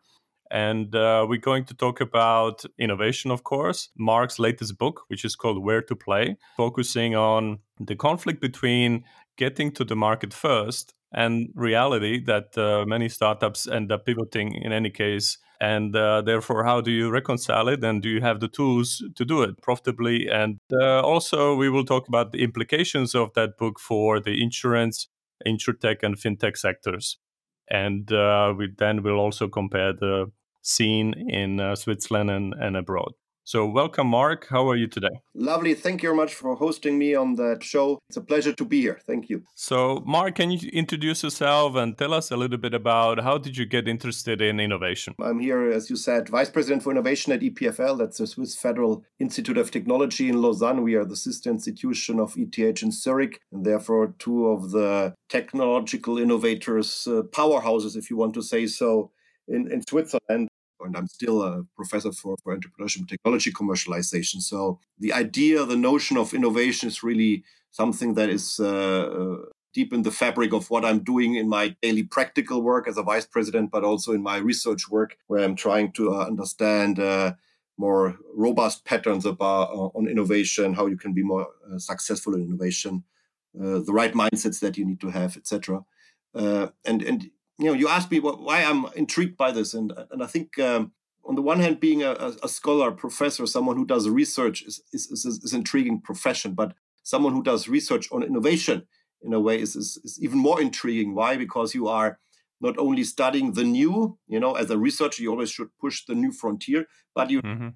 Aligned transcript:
And 0.51 0.95
uh, 0.95 1.25
we're 1.27 1.41
going 1.41 1.65
to 1.65 1.75
talk 1.75 2.03
about 2.03 2.67
innovation, 2.79 3.31
of 3.31 3.43
course. 3.43 3.89
Marc's 3.97 4.39
latest 4.39 4.77
book, 4.77 5.05
which 5.09 5.25
is 5.25 5.37
called 5.37 5.65
Where 5.65 5.81
to 5.81 5.97
Play, 5.97 6.37
focusing 6.59 7.17
on 7.17 7.61
the 7.81 7.97
conflict 7.97 8.43
between 8.43 9.05
getting 9.39 9.73
to 9.73 9.85
the 9.87 9.97
market 9.97 10.35
first 10.35 10.93
and 11.15 11.49
reality 11.55 12.23
that 12.27 12.59
uh, 12.59 12.85
many 12.87 13.09
startups 13.09 13.67
end 13.67 13.91
up 13.91 14.05
pivoting 14.05 14.53
in 14.53 14.71
any 14.71 14.91
case 14.91 15.39
and 15.61 15.95
uh, 15.95 16.23
therefore 16.23 16.65
how 16.65 16.81
do 16.81 16.91
you 16.91 17.11
reconcile 17.11 17.69
it? 17.69 17.85
And 17.85 18.03
do 18.03 18.09
you 18.09 18.21
have 18.21 18.41
the 18.41 18.49
tools 18.49 19.05
to 19.15 19.25
do 19.25 19.43
it 19.43 19.61
profitably? 19.63 20.29
And 20.29 20.59
uh, 20.73 21.01
also 21.03 21.55
we 21.55 21.69
will 21.69 21.85
talk 21.85 22.09
about 22.09 22.33
the 22.33 22.43
implications 22.43 23.15
of 23.15 23.33
that 23.35 23.59
book 23.59 23.79
for 23.79 24.21
the 24.21 24.43
insurance 24.43 25.09
insurtech 25.47 26.03
and 26.03 26.17
fintech 26.17 26.57
sectors. 26.57 27.19
And 27.69 28.11
uh, 28.13 28.55
we 28.57 28.69
then 28.77 29.03
will 29.03 29.19
also 29.19 29.49
compare 29.49 29.93
the 29.93 30.33
scene 30.63 31.15
in 31.29 31.61
uh, 31.61 31.75
switzerland 31.75 32.31
and, 32.31 32.55
and 32.55 32.77
abroad 32.77 33.13
so, 33.51 33.67
welcome, 33.67 34.07
Marc. 34.07 34.47
How 34.47 34.71
are 34.71 34.77
you 34.77 34.87
today? 34.87 35.17
Lovely. 35.35 35.75
Thank 35.75 36.05
you 36.05 36.11
very 36.11 36.17
much 36.17 36.35
for 36.35 36.55
hosting 36.55 36.97
me 36.97 37.17
on 37.17 37.35
that 37.35 37.65
show. 37.65 37.99
It's 38.09 38.17
a 38.17 38.21
pleasure 38.21 38.53
to 38.53 38.65
be 38.65 38.81
here. 38.81 39.01
Thank 39.09 39.29
you. 39.29 39.43
So, 39.57 40.05
Marc, 40.07 40.37
can 40.37 40.53
you 40.53 40.71
introduce 40.73 41.25
yourself 41.25 41.75
and 41.75 41.99
tell 41.99 42.15
us 42.15 42.31
a 42.31 42.37
little 42.37 42.59
bit 42.59 42.75
about 42.75 43.19
how 43.19 43.39
did 43.39 43.57
you 43.57 43.67
get 43.67 43.89
interested 43.89 44.41
in 44.41 44.61
innovation? 44.61 45.17
I'm 45.21 45.41
here, 45.41 45.69
as 45.69 45.91
you 45.91 45.97
said, 45.97 46.29
Vice 46.29 46.49
President 46.49 46.85
for 46.85 46.93
Innovation 46.93 47.33
at 47.33 47.41
EPFL. 47.41 47.99
That's 47.99 48.19
the 48.19 48.29
Swiss 48.29 48.55
Federal 48.55 49.05
Institute 49.19 49.59
of 49.59 49.73
Technology 49.73 50.29
in 50.29 50.41
Lausanne. 50.41 50.85
We 50.85 50.95
are 50.95 51.05
the 51.05 51.17
sister 51.17 51.51
institution 51.51 52.21
of 52.21 52.37
ETH 52.37 52.57
in 52.85 52.93
Zurich, 52.93 53.41
and 53.51 53.67
therefore 53.67 54.15
two 54.21 54.47
of 54.47 54.71
the 54.71 55.13
technological 55.29 56.19
innovators, 56.19 57.05
uh, 57.09 57.23
powerhouses, 57.23 57.97
if 57.97 58.11
you 58.11 58.17
want 58.17 58.35
to 58.35 58.43
say 58.43 58.69
so, 58.69 59.11
in, 59.49 59.73
in 59.73 59.83
Switzerland 59.85 60.51
and 60.85 60.97
I'm 60.97 61.07
still 61.07 61.43
a 61.43 61.63
professor 61.77 62.13
for, 62.13 62.37
for 62.43 62.57
entrepreneurship 62.57 63.09
technology 63.09 63.53
commercialization. 63.53 64.41
So 64.41 64.81
the 64.99 65.13
idea, 65.13 65.65
the 65.65 65.77
notion 65.77 66.17
of 66.17 66.35
innovation 66.35 66.89
is 66.89 67.03
really 67.03 67.45
something 67.71 68.15
that 68.15 68.29
is 68.29 68.59
uh, 68.61 68.67
uh, 68.67 69.37
deep 69.73 69.93
in 69.93 70.03
the 70.03 70.11
fabric 70.11 70.53
of 70.53 70.71
what 70.71 70.85
I'm 70.85 71.01
doing 71.01 71.37
in 71.37 71.49
my 71.49 71.77
daily 71.81 72.03
practical 72.03 72.63
work 72.63 72.89
as 72.89 72.97
a 72.97 73.03
vice 73.03 73.27
president, 73.27 73.71
but 73.71 73.85
also 73.85 74.13
in 74.13 74.23
my 74.23 74.39
research 74.39 74.89
work, 74.91 75.17
where 75.29 75.45
I'm 75.45 75.57
trying 75.57 75.93
to 75.93 76.15
uh, 76.15 76.27
understand 76.27 76.99
uh, 76.99 77.35
more 77.79 78.19
robust 78.35 78.85
patterns 78.85 79.25
about 79.25 79.71
uh, 79.71 79.99
on 79.99 80.09
innovation, 80.09 80.75
how 80.75 80.87
you 80.87 80.97
can 80.97 81.15
be 81.15 81.23
more 81.23 81.47
uh, 81.73 81.79
successful 81.79 82.35
in 82.35 82.43
innovation, 82.43 83.05
the 83.55 83.93
right 83.93 84.13
mindsets 84.13 84.61
that 84.61 84.77
you 84.77 84.85
need 84.85 85.01
to 85.01 85.11
have, 85.11 85.37
etc. 85.37 85.85
and 86.35 87.03
and 87.03 87.31
you 87.61 87.67
know, 87.67 87.75
you 87.75 87.89
asked 87.89 88.11
me 88.11 88.21
what, 88.21 88.41
why 88.41 88.63
I'm 88.63 88.87
intrigued 88.97 89.37
by 89.37 89.53
this, 89.53 89.75
and 89.75 89.93
and 90.11 90.23
I 90.23 90.27
think 90.27 90.59
um, 90.59 90.93
on 91.25 91.35
the 91.35 91.43
one 91.43 91.61
hand, 91.61 91.79
being 91.79 92.03
a, 92.03 92.13
a, 92.43 92.49
scholar, 92.49 92.91
professor, 92.91 93.47
someone 93.47 93.77
who 93.77 93.85
does 93.85 94.09
research 94.09 94.63
is 94.63 94.83
is, 94.93 95.11
is, 95.11 95.25
is 95.25 95.53
an 95.53 95.61
intriguing 95.61 96.01
profession, 96.01 96.55
but 96.55 96.75
someone 97.03 97.33
who 97.35 97.43
does 97.43 97.69
research 97.69 98.11
on 98.11 98.23
innovation 98.23 98.87
in 99.23 99.35
a 99.35 99.41
way 99.41 99.61
is, 99.61 99.77
is, 99.77 100.01
is 100.03 100.19
even 100.23 100.39
more 100.39 100.61
intriguing. 100.61 101.15
Why? 101.15 101.37
Because 101.37 101.75
you 101.75 101.89
are 101.89 102.19
not 102.61 102.79
only 102.79 103.05
studying 103.05 103.53
the 103.53 103.65
new, 103.65 104.19
you 104.27 104.41
know, 104.41 104.55
as 104.55 104.71
a 104.71 104.79
researcher, 104.79 105.23
you 105.23 105.31
always 105.31 105.51
should 105.51 105.69
push 105.79 106.05
the 106.07 106.15
new 106.15 106.33
frontier, 106.33 106.87
but 107.15 107.31
you 107.31 107.43
mm-hmm 107.43 107.69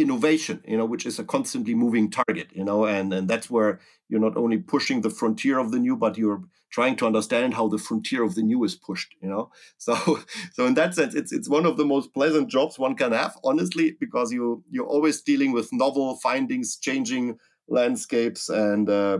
innovation 0.00 0.62
you 0.66 0.76
know 0.76 0.84
which 0.84 1.06
is 1.06 1.18
a 1.18 1.24
constantly 1.24 1.74
moving 1.74 2.10
target 2.10 2.48
you 2.52 2.64
know 2.64 2.86
and 2.86 3.12
and 3.12 3.28
that's 3.28 3.50
where 3.50 3.80
you're 4.08 4.20
not 4.20 4.36
only 4.36 4.58
pushing 4.58 5.00
the 5.00 5.10
frontier 5.10 5.58
of 5.58 5.70
the 5.70 5.78
new 5.78 5.96
but 5.96 6.18
you're 6.18 6.42
trying 6.70 6.94
to 6.96 7.06
understand 7.06 7.54
how 7.54 7.66
the 7.68 7.78
frontier 7.78 8.22
of 8.22 8.34
the 8.36 8.42
new 8.42 8.62
is 8.64 8.76
pushed 8.76 9.14
you 9.22 9.28
know? 9.28 9.50
So 9.78 10.20
so 10.52 10.66
in 10.66 10.74
that 10.74 10.94
sense 10.94 11.14
it's 11.14 11.32
it's 11.32 11.48
one 11.48 11.66
of 11.66 11.76
the 11.76 11.84
most 11.84 12.12
pleasant 12.14 12.48
jobs 12.48 12.78
one 12.78 12.94
can 12.96 13.12
have 13.12 13.36
honestly 13.44 13.96
because 13.98 14.32
you 14.32 14.64
you're 14.70 14.86
always 14.86 15.20
dealing 15.22 15.52
with 15.52 15.72
novel 15.72 16.16
findings 16.22 16.76
changing 16.76 17.38
landscapes 17.68 18.48
and 18.48 18.90
uh, 18.90 19.18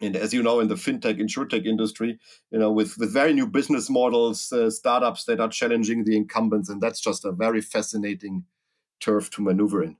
and 0.00 0.16
as 0.16 0.32
you 0.32 0.42
know 0.42 0.60
in 0.60 0.68
the 0.68 0.74
fintech 0.74 1.20
insurtech 1.20 1.66
industry 1.66 2.18
you 2.50 2.58
know 2.58 2.70
with 2.70 2.96
with 2.98 3.12
very 3.12 3.32
new 3.32 3.46
business 3.46 3.90
models 3.90 4.52
uh, 4.52 4.70
startups 4.70 5.24
that 5.24 5.40
are 5.40 5.48
challenging 5.48 6.04
the 6.04 6.16
incumbents 6.16 6.68
and 6.68 6.80
that's 6.80 7.00
just 7.00 7.24
a 7.24 7.32
very 7.32 7.60
fascinating 7.60 8.44
turf 9.00 9.30
to 9.30 9.42
maneuver 9.42 9.82
in. 9.82 9.96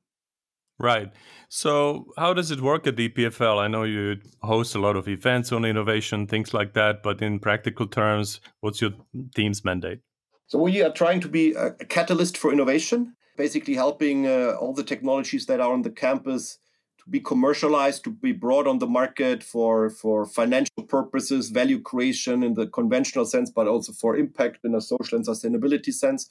Right. 0.80 1.12
So, 1.50 2.06
how 2.16 2.32
does 2.32 2.50
it 2.50 2.62
work 2.62 2.86
at 2.86 2.96
EPFL? 2.96 3.58
I 3.58 3.68
know 3.68 3.82
you 3.82 4.16
host 4.42 4.74
a 4.74 4.78
lot 4.78 4.96
of 4.96 5.08
events 5.08 5.52
on 5.52 5.66
innovation, 5.66 6.26
things 6.26 6.54
like 6.54 6.72
that, 6.72 7.02
but 7.02 7.20
in 7.20 7.38
practical 7.38 7.86
terms, 7.86 8.40
what's 8.60 8.80
your 8.80 8.92
team's 9.34 9.62
mandate? 9.62 10.00
So, 10.46 10.58
we 10.58 10.82
are 10.82 10.90
trying 10.90 11.20
to 11.20 11.28
be 11.28 11.52
a 11.52 11.72
catalyst 11.72 12.38
for 12.38 12.50
innovation, 12.50 13.14
basically 13.36 13.74
helping 13.74 14.26
uh, 14.26 14.56
all 14.58 14.72
the 14.72 14.82
technologies 14.82 15.44
that 15.46 15.60
are 15.60 15.70
on 15.70 15.82
the 15.82 15.90
campus 15.90 16.58
to 17.04 17.10
be 17.10 17.20
commercialized, 17.20 18.02
to 18.04 18.10
be 18.10 18.32
brought 18.32 18.66
on 18.66 18.78
the 18.78 18.86
market 18.86 19.42
for, 19.42 19.90
for 19.90 20.24
financial 20.24 20.82
purposes, 20.88 21.50
value 21.50 21.80
creation 21.80 22.42
in 22.42 22.54
the 22.54 22.66
conventional 22.68 23.26
sense, 23.26 23.50
but 23.50 23.68
also 23.68 23.92
for 23.92 24.16
impact 24.16 24.58
in 24.64 24.74
a 24.74 24.80
social 24.80 25.16
and 25.16 25.26
sustainability 25.26 25.92
sense 25.92 26.30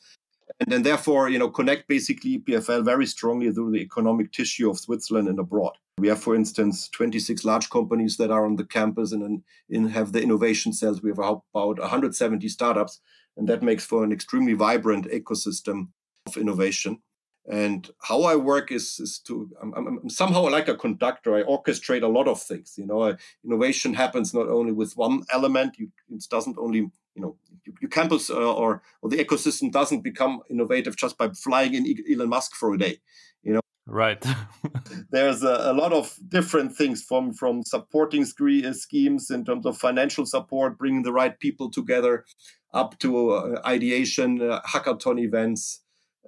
and 0.59 0.71
then 0.71 0.83
therefore 0.83 1.29
you 1.29 1.39
know 1.39 1.49
connect 1.49 1.87
basically 1.87 2.39
EPFL 2.39 2.83
very 2.83 3.05
strongly 3.05 3.51
through 3.51 3.71
the 3.71 3.81
economic 3.81 4.31
tissue 4.31 4.69
of 4.69 4.79
Switzerland 4.79 5.27
and 5.27 5.39
abroad. 5.39 5.73
We 5.99 6.07
have, 6.07 6.21
for 6.21 6.33
instance, 6.33 6.87
26 6.89 7.43
large 7.43 7.69
companies 7.69 8.17
that 8.17 8.31
are 8.31 8.45
on 8.45 8.55
the 8.55 8.63
campus 8.63 9.11
and 9.11 9.43
in, 9.69 9.89
have 9.89 10.13
the 10.13 10.21
innovation 10.21 10.71
cells. 10.71 11.03
We 11.03 11.09
have 11.09 11.19
about 11.19 11.43
170 11.53 12.47
startups, 12.47 13.01
and 13.35 13.47
that 13.49 13.61
makes 13.61 13.85
for 13.85 14.03
an 14.03 14.11
extremely 14.11 14.53
vibrant 14.53 15.07
ecosystem 15.07 15.89
of 16.25 16.37
innovation. 16.37 17.01
And 17.49 17.89
how 18.01 18.23
I 18.23 18.35
work 18.35 18.71
is, 18.71 18.99
is 18.99 19.19
to 19.27 19.49
I'm, 19.61 19.73
I'm, 19.73 20.09
somehow 20.09 20.49
like 20.49 20.67
a 20.67 20.75
conductor. 20.75 21.35
I 21.35 21.43
orchestrate 21.43 22.03
a 22.03 22.07
lot 22.07 22.27
of 22.27 22.41
things. 22.41 22.75
You 22.77 22.85
know, 22.85 23.17
innovation 23.43 23.93
happens 23.93 24.33
not 24.33 24.47
only 24.47 24.71
with 24.71 24.95
one 24.95 25.23
element. 25.33 25.77
You, 25.79 25.91
it 26.09 26.23
doesn't 26.29 26.57
only 26.57 26.79
you 26.79 27.21
know 27.21 27.35
your 27.81 27.89
campus 27.89 28.29
uh, 28.29 28.53
or 28.53 28.81
or 29.01 29.09
the 29.09 29.23
ecosystem 29.23 29.71
doesn't 29.71 30.01
become 30.01 30.41
innovative 30.49 30.95
just 30.95 31.17
by 31.17 31.29
flying 31.29 31.73
in 31.73 31.85
Elon 32.11 32.29
Musk 32.29 32.55
for 32.55 32.73
a 32.73 32.77
day. 32.77 32.99
You 33.43 33.53
know, 33.53 33.61
right? 33.85 34.23
there's 35.11 35.43
a, 35.43 35.71
a, 35.71 35.73
lot 35.73 35.93
of 35.93 36.17
different 36.27 36.75
things 36.75 37.03
from 37.03 37.33
from 37.33 37.63
supporting 37.63 38.23
uh, 38.23 38.73
schemes 38.73 39.31
in 39.31 39.45
terms 39.45 39.65
of 39.65 39.77
financial 39.77 40.25
support, 40.25 40.77
bringing 40.77 41.03
the 41.03 41.13
right 41.13 41.39
people 41.39 41.69
together, 41.69 42.25
up 42.73 42.97
to 42.99 43.31
uh, 43.31 43.61
ideation, 43.65 44.41
uh, 44.41 44.61
hackathon 44.61 45.19
events, 45.19 45.81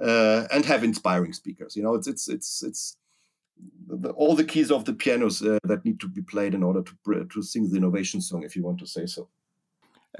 uh, 0.03 0.47
and 0.51 0.65
have 0.65 0.83
inspiring 0.83 1.33
speakers. 1.33 1.75
You 1.75 1.83
know, 1.83 1.95
it's 1.95 2.07
it's 2.07 2.27
it's 2.27 2.63
it's 2.63 2.97
the, 3.87 4.09
all 4.11 4.35
the 4.35 4.43
keys 4.43 4.71
of 4.71 4.85
the 4.85 4.93
pianos 4.93 5.41
uh, 5.41 5.59
that 5.63 5.85
need 5.85 5.99
to 5.99 6.07
be 6.07 6.21
played 6.21 6.53
in 6.53 6.63
order 6.63 6.83
to 6.83 7.25
to 7.25 7.41
sing 7.41 7.69
the 7.69 7.77
innovation 7.77 8.21
song, 8.21 8.43
if 8.43 8.55
you 8.55 8.63
want 8.63 8.79
to 8.79 8.87
say 8.87 9.05
so. 9.05 9.29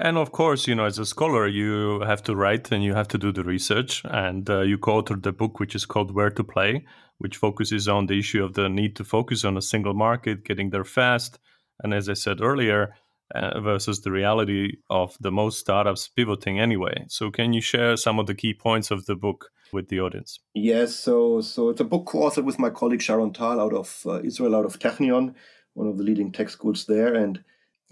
And 0.00 0.16
of 0.16 0.32
course, 0.32 0.66
you 0.66 0.74
know, 0.74 0.84
as 0.84 0.98
a 0.98 1.06
scholar, 1.06 1.46
you 1.46 2.00
have 2.00 2.22
to 2.24 2.34
write 2.34 2.72
and 2.72 2.82
you 2.82 2.94
have 2.94 3.08
to 3.08 3.18
do 3.18 3.30
the 3.30 3.44
research. 3.44 4.02
And 4.04 4.48
uh, 4.48 4.60
you 4.60 4.78
co 4.78 5.02
authored 5.02 5.22
the 5.22 5.32
book, 5.32 5.60
which 5.60 5.74
is 5.74 5.84
called 5.84 6.14
Where 6.14 6.30
to 6.30 6.44
Play, 6.44 6.86
which 7.18 7.36
focuses 7.36 7.88
on 7.88 8.06
the 8.06 8.18
issue 8.18 8.42
of 8.42 8.54
the 8.54 8.68
need 8.68 8.96
to 8.96 9.04
focus 9.04 9.44
on 9.44 9.56
a 9.56 9.62
single 9.62 9.94
market, 9.94 10.44
getting 10.44 10.70
there 10.70 10.84
fast. 10.84 11.38
And 11.82 11.92
as 11.92 12.08
I 12.08 12.14
said 12.14 12.40
earlier, 12.40 12.94
uh, 13.34 13.60
versus 13.60 14.00
the 14.02 14.10
reality 14.10 14.76
of 14.90 15.16
the 15.20 15.30
most 15.30 15.58
startups 15.58 16.08
pivoting 16.08 16.60
anyway. 16.60 17.04
So, 17.08 17.30
can 17.30 17.52
you 17.52 17.60
share 17.60 17.96
some 17.96 18.18
of 18.18 18.26
the 18.26 18.34
key 18.34 18.52
points 18.52 18.90
of 18.90 19.06
the 19.06 19.14
book 19.14 19.50
with 19.72 19.88
the 19.88 20.00
audience? 20.00 20.38
Yes. 20.54 20.94
So, 20.94 21.40
so 21.40 21.70
it's 21.70 21.80
a 21.80 21.84
book 21.84 22.06
co-authored 22.06 22.44
with 22.44 22.58
my 22.58 22.70
colleague 22.70 23.00
Sharon 23.00 23.32
Tal 23.32 23.60
out 23.60 23.72
of 23.72 24.02
uh, 24.06 24.20
Israel, 24.22 24.54
out 24.54 24.66
of 24.66 24.78
Technion, 24.78 25.34
one 25.74 25.88
of 25.88 25.96
the 25.96 26.04
leading 26.04 26.30
tech 26.30 26.50
schools 26.50 26.84
there, 26.84 27.14
and 27.14 27.42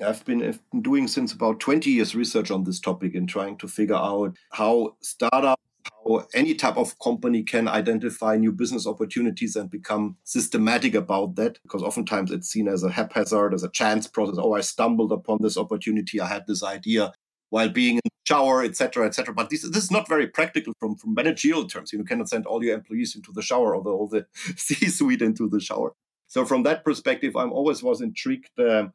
I've 0.02 0.24
been 0.24 0.58
doing 0.80 1.08
since 1.08 1.32
about 1.32 1.60
20 1.60 1.90
years 1.90 2.14
research 2.14 2.50
on 2.50 2.64
this 2.64 2.80
topic 2.80 3.14
and 3.14 3.28
trying 3.28 3.56
to 3.58 3.68
figure 3.68 3.96
out 3.96 4.36
how 4.52 4.96
startups, 5.00 5.62
how 5.84 6.26
any 6.34 6.54
type 6.54 6.76
of 6.76 6.98
company 6.98 7.42
can 7.42 7.68
identify 7.68 8.36
new 8.36 8.52
business 8.52 8.86
opportunities 8.86 9.56
and 9.56 9.70
become 9.70 10.16
systematic 10.24 10.94
about 10.94 11.36
that. 11.36 11.58
Because 11.62 11.82
oftentimes 11.82 12.30
it's 12.30 12.48
seen 12.48 12.68
as 12.68 12.82
a 12.82 12.90
haphazard, 12.90 13.54
as 13.54 13.62
a 13.62 13.70
chance 13.70 14.06
process. 14.06 14.36
Oh, 14.38 14.54
I 14.54 14.60
stumbled 14.60 15.12
upon 15.12 15.38
this 15.40 15.56
opportunity. 15.56 16.20
I 16.20 16.26
had 16.26 16.46
this 16.46 16.62
idea 16.62 17.12
while 17.50 17.68
being 17.68 17.96
in 17.96 18.02
the 18.04 18.10
shower, 18.24 18.64
etc., 18.64 19.06
etc. 19.06 19.34
But 19.34 19.50
this, 19.50 19.62
this 19.62 19.84
is 19.84 19.90
not 19.90 20.08
very 20.08 20.28
practical 20.28 20.72
from, 20.78 20.96
from 20.96 21.14
managerial 21.14 21.66
terms. 21.66 21.92
You, 21.92 22.02
cannot 22.04 22.28
send 22.28 22.46
all 22.46 22.64
your 22.64 22.74
employees 22.74 23.14
into 23.14 23.32
the 23.32 23.42
shower 23.42 23.74
or 23.74 23.82
the, 23.82 23.90
all 23.90 24.08
the 24.08 24.26
C-suite 24.56 25.22
into 25.22 25.48
the 25.48 25.60
shower. 25.60 25.92
So 26.30 26.44
from 26.44 26.62
that 26.62 26.84
perspective, 26.84 27.34
I'm 27.34 27.52
always 27.52 27.82
was 27.82 28.00
intrigued 28.00 28.50
uh, 28.56 28.86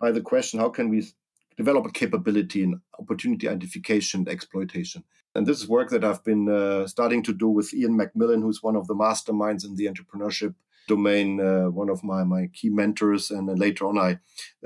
by 0.00 0.12
the 0.12 0.20
question 0.20 0.60
how 0.60 0.68
can 0.68 0.88
we 0.88 1.04
develop 1.56 1.86
a 1.86 1.92
capability 1.92 2.62
in 2.62 2.80
opportunity 2.98 3.48
identification 3.48 4.20
and 4.20 4.28
exploitation. 4.28 5.04
And 5.34 5.46
this 5.46 5.60
is 5.60 5.68
work 5.68 5.90
that 5.90 6.04
I've 6.04 6.24
been 6.24 6.48
uh, 6.48 6.86
starting 6.86 7.22
to 7.24 7.32
do 7.32 7.48
with 7.48 7.74
Ian 7.74 7.96
Macmillan, 7.96 8.42
who's 8.42 8.62
one 8.62 8.76
of 8.76 8.86
the 8.86 8.94
masterminds 8.94 9.64
in 9.64 9.76
the 9.76 9.86
entrepreneurship 9.86 10.54
domain, 10.86 11.40
uh, 11.40 11.70
one 11.70 11.88
of 11.88 12.04
my, 12.04 12.24
my 12.24 12.48
key 12.52 12.68
mentors. 12.68 13.30
And 13.30 13.48
then 13.48 13.56
later 13.56 13.86
on, 13.86 13.98
I 13.98 14.18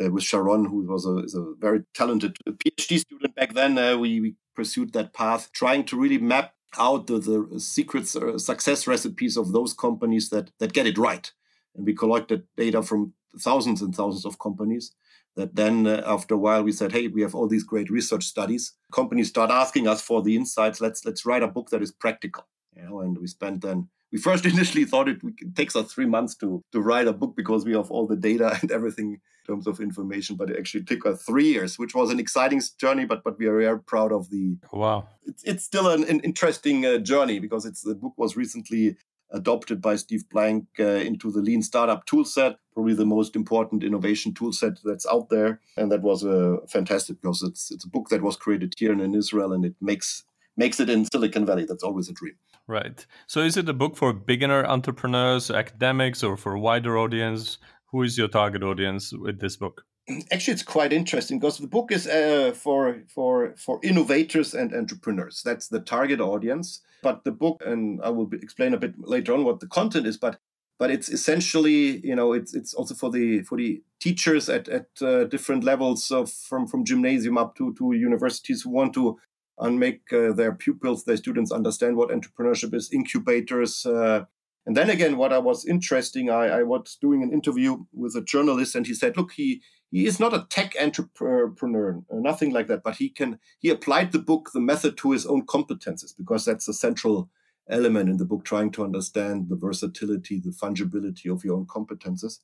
uh, 0.02 0.10
with 0.10 0.24
Sharon, 0.24 0.66
who 0.66 0.86
was 0.86 1.06
a, 1.06 1.18
is 1.18 1.34
a 1.34 1.54
very 1.58 1.84
talented 1.94 2.36
PhD 2.46 2.98
student 2.98 3.34
back 3.34 3.54
then, 3.54 3.78
uh, 3.78 3.96
we, 3.96 4.20
we, 4.20 4.34
pursued 4.54 4.92
that 4.92 5.14
path, 5.14 5.50
trying 5.52 5.84
to 5.84 5.96
really 5.96 6.18
map 6.18 6.52
out 6.76 7.06
the, 7.06 7.20
the 7.20 7.60
secrets, 7.60 8.16
uh, 8.16 8.36
success 8.36 8.88
recipes 8.88 9.36
of 9.36 9.52
those 9.52 9.72
companies 9.72 10.30
that, 10.30 10.50
that 10.58 10.72
get 10.72 10.84
it 10.84 10.98
right. 10.98 11.30
And 11.76 11.86
we 11.86 11.94
collected 11.94 12.42
data 12.56 12.82
from 12.82 13.12
thousands 13.38 13.82
and 13.82 13.94
thousands 13.94 14.24
of 14.24 14.40
companies 14.40 14.96
that 15.38 15.54
then 15.54 15.86
uh, 15.86 16.02
after 16.04 16.34
a 16.34 16.38
while 16.38 16.64
we 16.64 16.72
said 16.72 16.90
hey 16.92 17.06
we 17.06 17.22
have 17.22 17.34
all 17.34 17.48
these 17.48 17.64
great 17.64 17.90
research 17.90 18.24
studies. 18.24 18.72
Companies 18.92 19.28
start 19.28 19.50
asking 19.50 19.86
us 19.86 20.02
for 20.02 20.20
the 20.20 20.36
insights. 20.36 20.80
Let's 20.80 21.04
let's 21.04 21.24
write 21.24 21.44
a 21.44 21.48
book 21.48 21.70
that 21.70 21.80
is 21.80 21.92
practical. 21.92 22.44
You 22.76 22.82
know 22.82 23.00
and 23.00 23.16
we 23.16 23.28
spent 23.28 23.62
then 23.62 23.88
we 24.12 24.18
first 24.18 24.44
initially 24.52 24.84
thought 24.84 25.08
it, 25.08 25.20
it 25.22 25.54
takes 25.54 25.76
us 25.76 25.92
three 25.92 26.06
months 26.06 26.34
to 26.36 26.60
to 26.72 26.80
write 26.80 27.06
a 27.06 27.12
book 27.12 27.34
because 27.36 27.64
we 27.64 27.74
have 27.74 27.90
all 27.90 28.06
the 28.06 28.16
data 28.16 28.58
and 28.60 28.72
everything 28.72 29.12
in 29.12 29.54
terms 29.54 29.66
of 29.68 29.80
information 29.80 30.34
but 30.36 30.50
it 30.50 30.58
actually 30.58 30.84
took 30.84 31.06
us 31.06 31.22
three 31.22 31.48
years 31.52 31.78
which 31.78 31.94
was 31.94 32.10
an 32.10 32.18
exciting 32.18 32.60
journey 32.78 33.04
but 33.06 33.22
but 33.22 33.38
we 33.38 33.46
are 33.46 33.58
very 33.58 33.80
proud 33.80 34.12
of 34.12 34.28
the 34.30 34.56
wow. 34.72 35.06
It's, 35.24 35.44
it's 35.44 35.64
still 35.64 35.88
an, 35.88 36.02
an 36.04 36.20
interesting 36.20 36.84
uh, 36.84 36.98
journey 36.98 37.38
because 37.38 37.64
it's 37.64 37.82
the 37.82 37.94
book 37.94 38.14
was 38.16 38.36
recently 38.36 38.96
adopted 39.30 39.80
by 39.80 39.96
Steve 39.96 40.28
Blank 40.30 40.66
uh, 40.78 40.84
into 40.84 41.30
the 41.30 41.40
Lean 41.40 41.62
Startup 41.62 42.06
toolset, 42.06 42.56
probably 42.74 42.94
the 42.94 43.06
most 43.06 43.36
important 43.36 43.84
innovation 43.84 44.32
toolset 44.32 44.78
that's 44.84 45.06
out 45.06 45.28
there. 45.28 45.60
And 45.76 45.90
that 45.92 46.02
was 46.02 46.24
uh, 46.24 46.56
fantastic 46.68 47.20
because 47.20 47.42
it's 47.42 47.70
it's 47.70 47.84
a 47.84 47.88
book 47.88 48.08
that 48.08 48.22
was 48.22 48.36
created 48.36 48.74
here 48.76 48.92
in 48.92 49.14
Israel 49.14 49.52
and 49.52 49.64
it 49.64 49.74
makes 49.80 50.24
makes 50.56 50.80
it 50.80 50.90
in 50.90 51.06
Silicon 51.12 51.46
Valley. 51.46 51.66
That's 51.66 51.84
always 51.84 52.08
a 52.08 52.12
dream. 52.12 52.34
Right. 52.66 53.06
So 53.26 53.40
is 53.40 53.56
it 53.56 53.68
a 53.68 53.72
book 53.72 53.96
for 53.96 54.12
beginner 54.12 54.64
entrepreneurs, 54.66 55.50
academics, 55.50 56.22
or 56.22 56.36
for 56.36 56.54
a 56.54 56.60
wider 56.60 56.98
audience? 56.98 57.58
Who 57.92 58.02
is 58.02 58.18
your 58.18 58.28
target 58.28 58.62
audience 58.62 59.12
with 59.12 59.40
this 59.40 59.56
book? 59.56 59.84
actually 60.32 60.54
it's 60.54 60.62
quite 60.62 60.92
interesting 60.92 61.38
because 61.38 61.58
the 61.58 61.66
book 61.66 61.92
is 61.92 62.06
uh, 62.06 62.52
for 62.54 63.02
for 63.08 63.54
for 63.56 63.80
innovators 63.82 64.54
and 64.54 64.74
entrepreneurs. 64.74 65.42
That's 65.44 65.68
the 65.68 65.80
target 65.80 66.20
audience. 66.20 66.80
But 67.02 67.24
the 67.24 67.30
book 67.30 67.62
and 67.64 68.00
i 68.02 68.10
will 68.10 68.28
explain 68.32 68.74
a 68.74 68.78
bit 68.78 68.94
later 68.98 69.32
on 69.32 69.44
what 69.44 69.60
the 69.60 69.68
content 69.68 70.04
is 70.04 70.16
but 70.16 70.40
but 70.80 70.90
it's 70.90 71.08
essentially 71.08 72.04
you 72.04 72.16
know 72.16 72.32
it's 72.32 72.54
it's 72.54 72.74
also 72.74 72.94
for 72.94 73.10
the 73.10 73.42
for 73.42 73.56
the 73.56 73.82
teachers 74.00 74.48
at 74.48 74.68
at 74.68 74.86
uh, 75.00 75.24
different 75.24 75.62
levels 75.62 76.10
of 76.10 76.28
from 76.30 76.66
from 76.66 76.84
gymnasium 76.84 77.38
up 77.38 77.54
to 77.56 77.72
to 77.74 77.92
universities 77.92 78.62
who 78.62 78.70
want 78.70 78.94
to 78.94 79.16
and 79.60 79.78
make 79.78 80.12
uh, 80.12 80.32
their 80.32 80.52
pupils 80.52 81.04
their 81.04 81.16
students 81.16 81.52
understand 81.52 81.96
what 81.96 82.10
entrepreneurship 82.10 82.74
is 82.74 82.92
incubators 82.92 83.86
uh, 83.86 84.24
and 84.66 84.76
then 84.76 84.90
again, 84.90 85.16
what 85.16 85.32
I 85.32 85.38
was 85.38 85.64
interesting, 85.64 86.28
I, 86.28 86.58
I, 86.58 86.62
was 86.62 86.98
doing 87.00 87.22
an 87.22 87.32
interview 87.32 87.86
with 87.90 88.14
a 88.14 88.20
journalist, 88.20 88.74
and 88.74 88.86
he 88.86 88.92
said, 88.92 89.16
"Look, 89.16 89.32
he 89.32 89.62
he 89.90 90.06
is 90.06 90.20
not 90.20 90.34
a 90.34 90.46
tech 90.50 90.74
entrepreneur, 90.80 92.02
nothing 92.10 92.52
like 92.52 92.66
that, 92.68 92.82
but 92.82 92.96
he 92.96 93.08
can 93.08 93.38
he 93.58 93.70
applied 93.70 94.12
the 94.12 94.18
book, 94.18 94.50
the 94.52 94.60
method, 94.60 94.96
to 94.98 95.12
his 95.12 95.26
own 95.26 95.46
competences 95.46 96.14
because 96.16 96.44
that's 96.44 96.68
a 96.68 96.74
central 96.74 97.30
element 97.70 98.08
in 98.08 98.16
the 98.16 98.24
book, 98.24 98.44
trying 98.44 98.70
to 98.72 98.84
understand 98.84 99.48
the 99.48 99.56
versatility, 99.56 100.40
the 100.40 100.50
fungibility 100.50 101.32
of 101.32 101.44
your 101.44 101.56
own 101.56 101.66
competences." 101.66 102.40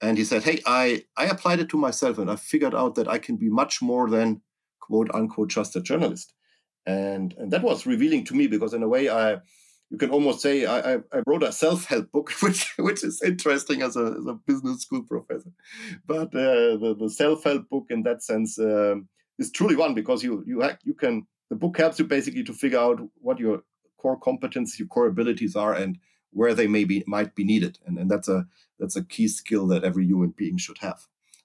And 0.00 0.18
he 0.18 0.24
said, 0.24 0.44
"Hey, 0.44 0.60
I 0.66 1.04
I 1.16 1.26
applied 1.26 1.60
it 1.60 1.68
to 1.70 1.78
myself, 1.78 2.18
and 2.18 2.30
I 2.30 2.36
figured 2.36 2.74
out 2.74 2.94
that 2.94 3.08
I 3.08 3.18
can 3.18 3.36
be 3.36 3.50
much 3.50 3.82
more 3.82 4.08
than 4.08 4.42
quote 4.80 5.10
unquote 5.14 5.50
just 5.50 5.76
a 5.76 5.80
journalist." 5.80 6.34
And 6.86 7.34
and 7.38 7.50
that 7.52 7.62
was 7.62 7.86
revealing 7.86 8.24
to 8.26 8.34
me 8.34 8.46
because 8.46 8.74
in 8.74 8.82
a 8.82 8.88
way 8.88 9.10
I 9.10 9.40
you 9.90 9.98
can 9.98 10.10
almost 10.10 10.40
say 10.40 10.66
I, 10.66 10.94
I 10.94 11.22
wrote 11.26 11.42
a 11.42 11.52
self-help 11.52 12.12
book, 12.12 12.30
which 12.40 12.72
which 12.78 13.04
is 13.04 13.20
interesting 13.22 13.82
as 13.82 13.96
a, 13.96 14.16
as 14.18 14.26
a 14.26 14.34
business 14.46 14.82
school 14.82 15.02
professor. 15.02 15.50
But 16.06 16.28
uh, 16.28 16.78
the, 16.78 16.96
the 16.98 17.10
self-help 17.10 17.68
book 17.68 17.86
in 17.90 18.04
that 18.04 18.22
sense 18.22 18.58
um, 18.58 19.08
is 19.38 19.50
truly 19.50 19.76
one 19.76 19.94
because 19.94 20.22
you 20.22 20.44
you 20.46 20.62
you 20.84 20.94
can 20.94 21.26
the 21.50 21.56
book 21.56 21.76
helps 21.76 21.98
you 21.98 22.04
basically 22.04 22.44
to 22.44 22.52
figure 22.52 22.78
out 22.78 23.00
what 23.16 23.40
your 23.40 23.62
core 23.98 24.18
competencies, 24.18 24.78
your 24.78 24.88
core 24.88 25.08
abilities 25.08 25.56
are, 25.56 25.74
and 25.74 25.98
where 26.32 26.54
they 26.54 26.68
may 26.68 26.84
be 26.84 27.02
might 27.06 27.34
be 27.34 27.44
needed. 27.44 27.78
And 27.84 27.98
and 27.98 28.10
that's 28.10 28.28
a 28.28 28.46
that's 28.78 28.96
a 28.96 29.04
key 29.04 29.28
skill 29.28 29.66
that 29.68 29.84
every 29.84 30.06
human 30.06 30.30
being 30.30 30.56
should 30.56 30.78
have. 30.78 31.00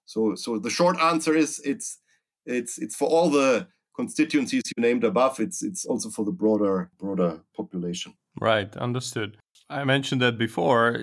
So 0.05 0.35
so 0.35 0.59
the 0.59 0.69
short 0.69 0.97
answer 0.99 1.35
is 1.35 1.59
it's 1.65 1.97
it's 2.45 2.77
it's 2.77 2.95
for 2.95 3.09
all 3.09 3.31
the 3.31 3.67
constituencies 3.95 4.63
you 4.75 4.81
named 4.81 5.03
above. 5.03 5.39
It's 5.39 5.63
it's 5.63 5.85
also 5.85 6.09
for 6.09 6.25
the 6.25 6.31
broader 6.31 6.89
broader 6.97 7.41
population. 7.55 8.13
Right, 8.39 8.75
understood. 8.77 9.37
I 9.69 9.83
mentioned 9.83 10.21
that 10.21 10.37
before. 10.37 10.99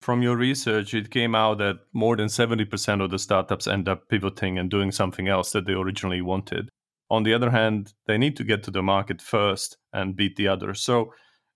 From 0.00 0.20
your 0.20 0.36
research, 0.36 0.92
it 0.92 1.10
came 1.10 1.34
out 1.34 1.56
that 1.58 1.76
more 1.94 2.14
than 2.14 2.26
70% 2.26 3.02
of 3.02 3.10
the 3.10 3.18
startups 3.18 3.66
end 3.66 3.88
up 3.88 4.06
pivoting 4.10 4.58
and 4.58 4.70
doing 4.70 4.92
something 4.92 5.28
else 5.28 5.52
that 5.52 5.64
they 5.64 5.72
originally 5.72 6.20
wanted. 6.20 6.68
On 7.08 7.22
the 7.22 7.32
other 7.32 7.50
hand, 7.50 7.94
they 8.06 8.18
need 8.18 8.36
to 8.36 8.44
get 8.44 8.62
to 8.64 8.70
the 8.70 8.82
market 8.82 9.22
first 9.22 9.78
and 9.94 10.14
beat 10.14 10.36
the 10.36 10.48
others. 10.48 10.82
So, 10.82 11.14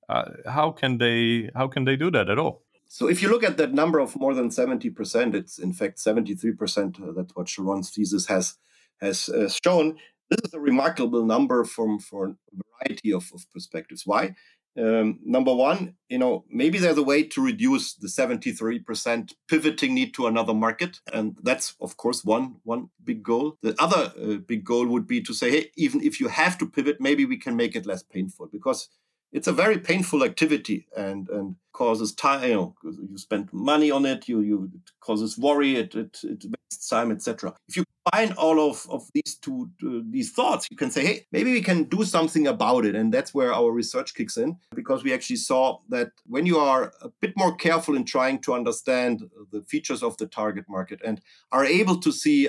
uh, 0.08 0.30
how 0.46 0.70
can 0.70 0.96
they 0.96 1.50
how 1.54 1.68
can 1.68 1.84
they 1.84 1.96
do 1.96 2.10
that 2.10 2.30
at 2.30 2.38
all? 2.38 2.62
So, 2.86 3.06
if 3.06 3.20
you 3.20 3.28
look 3.28 3.44
at 3.44 3.58
that 3.58 3.74
number 3.74 3.98
of 3.98 4.16
more 4.16 4.34
than 4.34 4.48
70%, 4.48 5.34
it's 5.34 5.58
in 5.58 5.74
fact 5.74 5.98
73%. 5.98 7.02
Uh, 7.02 7.12
that's 7.12 7.36
what 7.36 7.48
Sharon's 7.48 7.90
thesis 7.90 8.26
has 8.28 8.54
has 9.00 9.28
uh, 9.28 9.50
shown. 9.64 9.98
This 10.30 10.40
is 10.44 10.54
a 10.54 10.60
remarkable 10.60 11.24
number 11.24 11.64
from 11.64 11.98
for 11.98 12.26
a 12.26 12.34
variety 12.52 13.12
of, 13.12 13.30
of 13.34 13.50
perspectives. 13.52 14.02
Why? 14.04 14.34
Um, 14.78 15.18
number 15.24 15.52
one, 15.52 15.94
you 16.08 16.18
know, 16.18 16.44
maybe 16.48 16.78
there's 16.78 16.98
a 16.98 17.02
way 17.02 17.24
to 17.24 17.42
reduce 17.42 17.94
the 17.94 18.06
73% 18.06 19.32
pivoting 19.48 19.94
need 19.94 20.14
to 20.14 20.26
another 20.28 20.54
market. 20.54 21.00
And 21.12 21.36
that's, 21.42 21.74
of 21.80 21.96
course, 21.96 22.24
one, 22.24 22.56
one 22.62 22.90
big 23.02 23.22
goal. 23.24 23.56
The 23.62 23.74
other 23.80 24.12
uh, 24.16 24.36
big 24.36 24.64
goal 24.64 24.86
would 24.86 25.06
be 25.06 25.20
to 25.22 25.34
say, 25.34 25.50
hey, 25.50 25.70
even 25.76 26.00
if 26.02 26.20
you 26.20 26.28
have 26.28 26.58
to 26.58 26.68
pivot, 26.68 27.00
maybe 27.00 27.24
we 27.24 27.38
can 27.38 27.56
make 27.56 27.74
it 27.74 27.86
less 27.86 28.04
painful 28.04 28.48
because 28.52 28.88
it's 29.32 29.48
a 29.48 29.52
very 29.52 29.78
painful 29.78 30.22
activity 30.22 30.86
and, 30.96 31.28
and 31.28 31.56
causes 31.72 32.14
time, 32.14 32.48
you 32.48 32.54
know, 32.54 32.74
you 32.84 33.18
spend 33.18 33.52
money 33.52 33.90
on 33.90 34.06
it, 34.06 34.28
you, 34.28 34.40
you 34.40 34.70
it 34.74 34.90
causes 35.00 35.36
worry, 35.36 35.76
it, 35.76 35.94
it, 35.94 36.18
it 36.22 36.44
wastes 36.44 36.88
time, 36.88 37.10
etc. 37.10 37.54
If 37.68 37.76
you 37.76 37.84
combine 38.10 38.32
all 38.36 38.70
of, 38.70 38.86
of 38.90 39.08
these 39.14 39.36
two 39.36 39.70
uh, 39.84 40.00
these 40.10 40.32
thoughts, 40.32 40.66
you 40.70 40.76
can 40.76 40.90
say, 40.90 41.04
hey, 41.04 41.26
maybe 41.32 41.52
we 41.52 41.62
can 41.62 41.84
do 41.84 42.04
something 42.04 42.46
about 42.46 42.84
it. 42.84 42.94
And 42.94 43.12
that's 43.12 43.34
where 43.34 43.52
our 43.52 43.70
research 43.70 44.14
kicks 44.14 44.36
in 44.36 44.56
because 44.74 45.04
we 45.04 45.12
actually 45.12 45.36
saw 45.36 45.78
that 45.88 46.10
when 46.26 46.46
you 46.46 46.58
are 46.58 46.92
a 47.02 47.10
bit 47.20 47.32
more 47.36 47.54
careful 47.54 47.96
in 47.96 48.04
trying 48.04 48.40
to 48.40 48.54
understand 48.54 49.24
the 49.52 49.62
features 49.62 50.02
of 50.02 50.16
the 50.16 50.26
target 50.26 50.64
market 50.68 51.00
and 51.04 51.20
are 51.52 51.64
able 51.64 51.98
to 52.00 52.12
see 52.12 52.48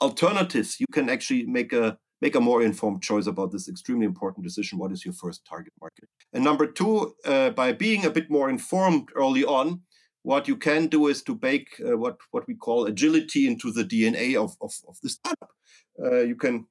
alternatives, 0.00 0.80
you 0.80 0.86
can 0.92 1.08
actually 1.08 1.44
make 1.46 1.72
a 1.72 1.98
make 2.20 2.34
a 2.34 2.40
more 2.40 2.62
informed 2.62 3.00
choice 3.00 3.28
about 3.28 3.52
this 3.52 3.68
extremely 3.68 4.04
important 4.04 4.44
decision. 4.44 4.78
What 4.78 4.90
is 4.90 5.04
your 5.04 5.14
first 5.14 5.44
target 5.44 5.72
market? 5.80 6.08
And 6.32 6.42
number 6.42 6.66
two, 6.66 7.14
uh, 7.24 7.50
by 7.50 7.72
being 7.72 8.04
a 8.04 8.10
bit 8.10 8.28
more 8.28 8.50
informed 8.50 9.10
early 9.14 9.44
on, 9.44 9.82
what 10.22 10.48
you 10.48 10.56
can 10.56 10.88
do 10.88 11.06
is 11.06 11.22
to 11.22 11.34
bake 11.34 11.80
uh, 11.80 11.96
what 11.96 12.18
what 12.30 12.46
we 12.46 12.54
call 12.54 12.86
agility 12.86 13.46
into 13.46 13.70
the 13.72 13.84
DNA 13.84 14.34
of 14.36 14.56
of, 14.60 14.72
of 14.88 14.96
the 15.02 15.08
startup. 15.08 15.52
Uh, 16.02 16.20
you 16.20 16.36
can 16.36 16.66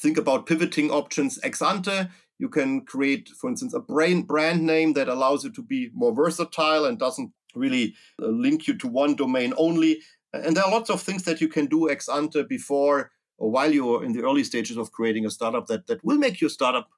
think 0.00 0.18
about 0.18 0.46
pivoting 0.46 0.90
options 0.90 1.38
ex 1.42 1.62
ante. 1.62 2.08
You 2.38 2.48
can 2.48 2.84
create, 2.84 3.28
for 3.40 3.48
instance, 3.48 3.74
a 3.74 3.80
brand 3.80 4.26
brand 4.26 4.62
name 4.62 4.94
that 4.94 5.08
allows 5.08 5.44
you 5.44 5.50
to 5.52 5.62
be 5.62 5.90
more 5.94 6.14
versatile 6.14 6.84
and 6.86 6.98
doesn't 6.98 7.32
really 7.54 7.94
uh, 8.20 8.26
link 8.26 8.66
you 8.66 8.76
to 8.78 8.88
one 8.88 9.14
domain 9.14 9.54
only. 9.56 10.00
And 10.32 10.56
there 10.56 10.64
are 10.64 10.70
lots 10.70 10.90
of 10.90 11.00
things 11.00 11.22
that 11.24 11.40
you 11.40 11.48
can 11.48 11.66
do 11.66 11.90
ex 11.90 12.08
ante 12.08 12.42
before 12.42 13.12
or 13.38 13.50
while 13.50 13.72
you're 13.72 14.04
in 14.04 14.12
the 14.12 14.22
early 14.22 14.44
stages 14.44 14.76
of 14.76 14.92
creating 14.92 15.26
a 15.26 15.30
startup 15.30 15.66
that, 15.66 15.86
that 15.86 16.04
will 16.04 16.18
make 16.18 16.40
your 16.40 16.50
startup 16.50 16.88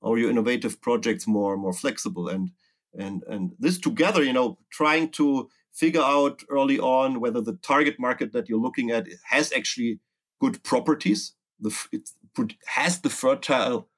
or 0.00 0.18
your 0.18 0.30
innovative 0.30 0.80
projects 0.80 1.26
more 1.26 1.56
more 1.56 1.72
flexible 1.72 2.28
and 2.28 2.50
and 2.96 3.22
and 3.28 3.52
this 3.58 3.78
together 3.78 4.22
you 4.22 4.32
know 4.32 4.58
trying 4.70 5.10
to 5.10 5.48
figure 5.72 6.02
out 6.02 6.42
early 6.48 6.78
on 6.78 7.20
whether 7.20 7.40
the 7.40 7.58
target 7.62 7.98
market 7.98 8.32
that 8.32 8.48
you're 8.48 8.58
looking 8.58 8.90
at 8.90 9.06
has 9.24 9.52
actually 9.52 10.00
good 10.40 10.62
properties 10.62 11.34
the 11.60 11.74
it 11.92 12.10
has 12.66 13.00
the 13.00 13.10
fertile 13.10 13.88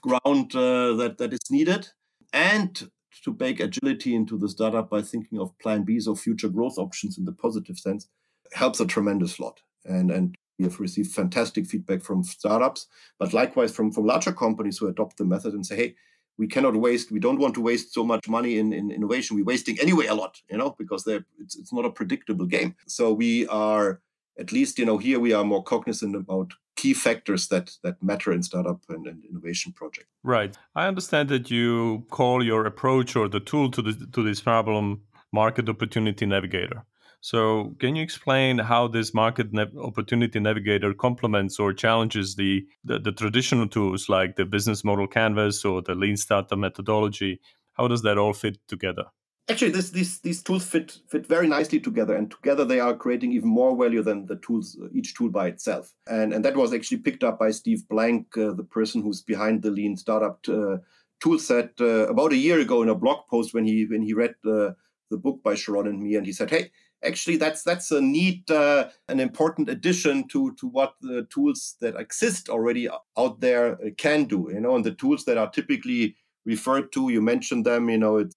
ground 0.00 0.54
uh, 0.54 0.94
that 0.94 1.16
that 1.18 1.32
is 1.32 1.50
needed 1.50 1.88
and 2.32 2.90
to 3.24 3.32
bake 3.32 3.60
agility 3.60 4.14
into 4.14 4.38
the 4.38 4.48
startup 4.48 4.90
by 4.90 5.02
thinking 5.02 5.38
of 5.38 5.56
plan 5.58 5.84
Bs 5.84 6.08
or 6.08 6.16
future 6.16 6.48
growth 6.48 6.78
options 6.78 7.18
in 7.18 7.24
the 7.24 7.32
positive 7.32 7.78
sense 7.78 8.08
helps 8.52 8.80
a 8.80 8.86
tremendous 8.86 9.38
lot. 9.38 9.60
And 9.84 10.10
and 10.10 10.34
we 10.58 10.64
have 10.64 10.80
received 10.80 11.12
fantastic 11.12 11.66
feedback 11.66 12.02
from 12.02 12.22
startups, 12.22 12.86
but 13.18 13.32
likewise 13.32 13.74
from, 13.74 13.90
from 13.90 14.06
larger 14.06 14.32
companies 14.32 14.78
who 14.78 14.86
adopt 14.86 15.16
the 15.16 15.24
method 15.24 15.54
and 15.54 15.64
say, 15.64 15.76
hey, 15.76 15.94
we 16.38 16.46
cannot 16.46 16.76
waste, 16.76 17.12
we 17.12 17.20
don't 17.20 17.38
want 17.38 17.54
to 17.54 17.60
waste 17.60 17.92
so 17.92 18.04
much 18.04 18.28
money 18.28 18.58
in, 18.58 18.72
in 18.72 18.90
innovation. 18.90 19.36
We're 19.36 19.44
wasting 19.44 19.78
anyway 19.80 20.06
a 20.06 20.14
lot, 20.14 20.40
you 20.50 20.56
know, 20.56 20.74
because 20.78 21.06
it's, 21.06 21.56
it's 21.56 21.72
not 21.72 21.84
a 21.84 21.90
predictable 21.90 22.46
game. 22.46 22.74
So 22.86 23.12
we 23.12 23.46
are, 23.48 24.00
at 24.38 24.52
least, 24.52 24.78
you 24.78 24.86
know, 24.86 24.98
here 24.98 25.20
we 25.20 25.32
are 25.32 25.44
more 25.44 25.62
cognizant 25.62 26.16
about 26.16 26.54
key 26.76 26.94
factors 26.94 27.48
that 27.48 27.70
that 27.82 28.02
matter 28.02 28.32
in 28.32 28.42
startup 28.42 28.80
and, 28.88 29.06
and, 29.06 29.24
innovation 29.24 29.72
project. 29.72 30.08
Right. 30.22 30.56
I 30.74 30.86
understand 30.86 31.28
that 31.28 31.50
you 31.50 32.06
call 32.10 32.42
your 32.42 32.64
approach 32.66 33.14
or 33.14 33.28
the 33.28 33.40
tool 33.40 33.70
to 33.70 33.82
the 33.82 33.92
to 34.12 34.22
this 34.22 34.40
problem 34.40 35.02
market 35.32 35.68
opportunity 35.68 36.26
navigator. 36.26 36.84
So, 37.24 37.76
can 37.78 37.94
you 37.94 38.02
explain 38.02 38.58
how 38.58 38.88
this 38.88 39.14
market 39.14 39.46
opportunity 39.80 40.40
navigator 40.40 40.92
complements 40.92 41.60
or 41.60 41.72
challenges 41.72 42.34
the, 42.34 42.66
the, 42.82 42.98
the 42.98 43.12
traditional 43.12 43.68
tools 43.68 44.08
like 44.08 44.34
the 44.34 44.44
business 44.44 44.82
model 44.82 45.06
canvas 45.06 45.64
or 45.64 45.82
the 45.82 45.94
lean 45.94 46.16
startup 46.16 46.58
methodology? 46.58 47.40
How 47.74 47.86
does 47.86 48.02
that 48.02 48.18
all 48.18 48.32
fit 48.32 48.58
together? 48.66 49.04
Actually, 49.48 49.70
this, 49.70 49.90
these 49.90 50.18
these 50.20 50.42
tools 50.42 50.64
fit 50.64 50.98
fit 51.10 51.26
very 51.28 51.46
nicely 51.46 51.78
together, 51.78 52.16
and 52.16 52.28
together 52.28 52.64
they 52.64 52.80
are 52.80 52.96
creating 52.96 53.32
even 53.32 53.48
more 53.48 53.76
value 53.76 54.02
than 54.02 54.26
the 54.26 54.36
tools 54.36 54.76
each 54.92 55.14
tool 55.14 55.30
by 55.30 55.46
itself. 55.46 55.94
And 56.08 56.32
and 56.32 56.44
that 56.44 56.56
was 56.56 56.74
actually 56.74 56.98
picked 56.98 57.22
up 57.22 57.38
by 57.38 57.52
Steve 57.52 57.88
Blank, 57.88 58.36
uh, 58.36 58.52
the 58.52 58.64
person 58.64 59.00
who's 59.00 59.22
behind 59.22 59.62
the 59.62 59.70
lean 59.70 59.96
startup 59.96 60.40
uh, 60.48 60.78
tool 61.20 61.38
set, 61.38 61.70
uh, 61.80 62.08
about 62.08 62.32
a 62.32 62.36
year 62.36 62.58
ago 62.58 62.82
in 62.82 62.88
a 62.88 62.96
blog 62.96 63.28
post 63.30 63.54
when 63.54 63.64
he 63.64 63.86
when 63.86 64.02
he 64.02 64.12
read 64.12 64.34
the 64.42 64.74
the 65.10 65.16
book 65.16 65.40
by 65.44 65.54
Sharon 65.54 65.86
and 65.86 66.02
me, 66.02 66.16
and 66.16 66.26
he 66.26 66.32
said, 66.32 66.50
"Hey, 66.50 66.70
actually 67.04 67.36
that's 67.36 67.62
that's 67.62 67.90
a 67.90 68.00
neat 68.00 68.50
uh, 68.50 68.88
an 69.08 69.20
important 69.20 69.68
addition 69.68 70.26
to 70.28 70.54
to 70.54 70.66
what 70.68 70.94
the 71.00 71.26
tools 71.30 71.76
that 71.80 71.96
exist 71.96 72.48
already 72.48 72.88
out 73.18 73.40
there 73.40 73.74
uh, 73.74 73.90
can 73.96 74.24
do 74.24 74.48
you 74.52 74.60
know 74.60 74.76
and 74.76 74.84
the 74.84 74.94
tools 74.94 75.24
that 75.24 75.38
are 75.38 75.50
typically 75.50 76.14
referred 76.44 76.92
to 76.92 77.10
you 77.10 77.20
mentioned 77.20 77.64
them 77.66 77.88
you 77.88 77.98
know 77.98 78.18
it's 78.18 78.36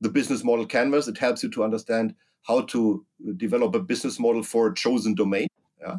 the 0.00 0.08
business 0.08 0.44
model 0.44 0.66
canvas. 0.66 1.08
It 1.08 1.18
helps 1.18 1.42
you 1.42 1.50
to 1.50 1.64
understand 1.64 2.14
how 2.42 2.62
to 2.62 3.04
develop 3.36 3.74
a 3.74 3.80
business 3.80 4.18
model 4.18 4.42
for 4.42 4.68
a 4.68 4.74
chosen 4.74 5.14
domain 5.14 5.48
yeah. 5.80 5.96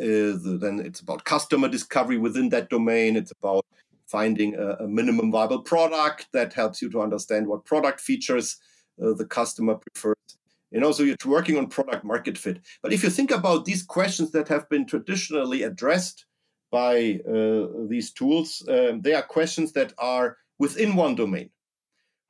Uh, 0.00 0.34
then 0.58 0.80
it's 0.84 1.00
about 1.00 1.24
customer 1.24 1.68
discovery 1.68 2.18
within 2.18 2.48
that 2.48 2.70
domain. 2.70 3.14
It's 3.14 3.30
about 3.30 3.64
finding 4.06 4.56
a, 4.56 4.70
a 4.80 4.88
minimum 4.88 5.30
viable 5.30 5.60
product 5.60 6.26
that 6.32 6.52
helps 6.52 6.82
you 6.82 6.90
to 6.90 7.02
understand 7.02 7.46
what 7.46 7.64
product 7.64 8.00
features 8.00 8.56
uh, 9.02 9.12
the 9.12 9.26
customer 9.26 9.76
prefers 9.76 10.16
you 10.72 10.80
know 10.80 10.92
so 10.92 11.02
you're 11.02 11.16
working 11.26 11.56
on 11.58 11.66
product 11.68 12.04
market 12.04 12.36
fit. 12.38 12.60
But 12.82 12.92
if 12.92 13.02
you 13.02 13.10
think 13.10 13.30
about 13.30 13.64
these 13.64 13.82
questions 13.82 14.32
that 14.32 14.48
have 14.48 14.68
been 14.68 14.86
traditionally 14.86 15.62
addressed 15.62 16.26
by 16.70 17.20
uh, 17.28 17.66
these 17.88 18.12
tools 18.12 18.66
um, 18.68 19.02
they 19.02 19.14
are 19.14 19.22
questions 19.22 19.72
that 19.72 19.92
are 19.98 20.38
within 20.58 20.96
one 20.96 21.14
domain. 21.14 21.50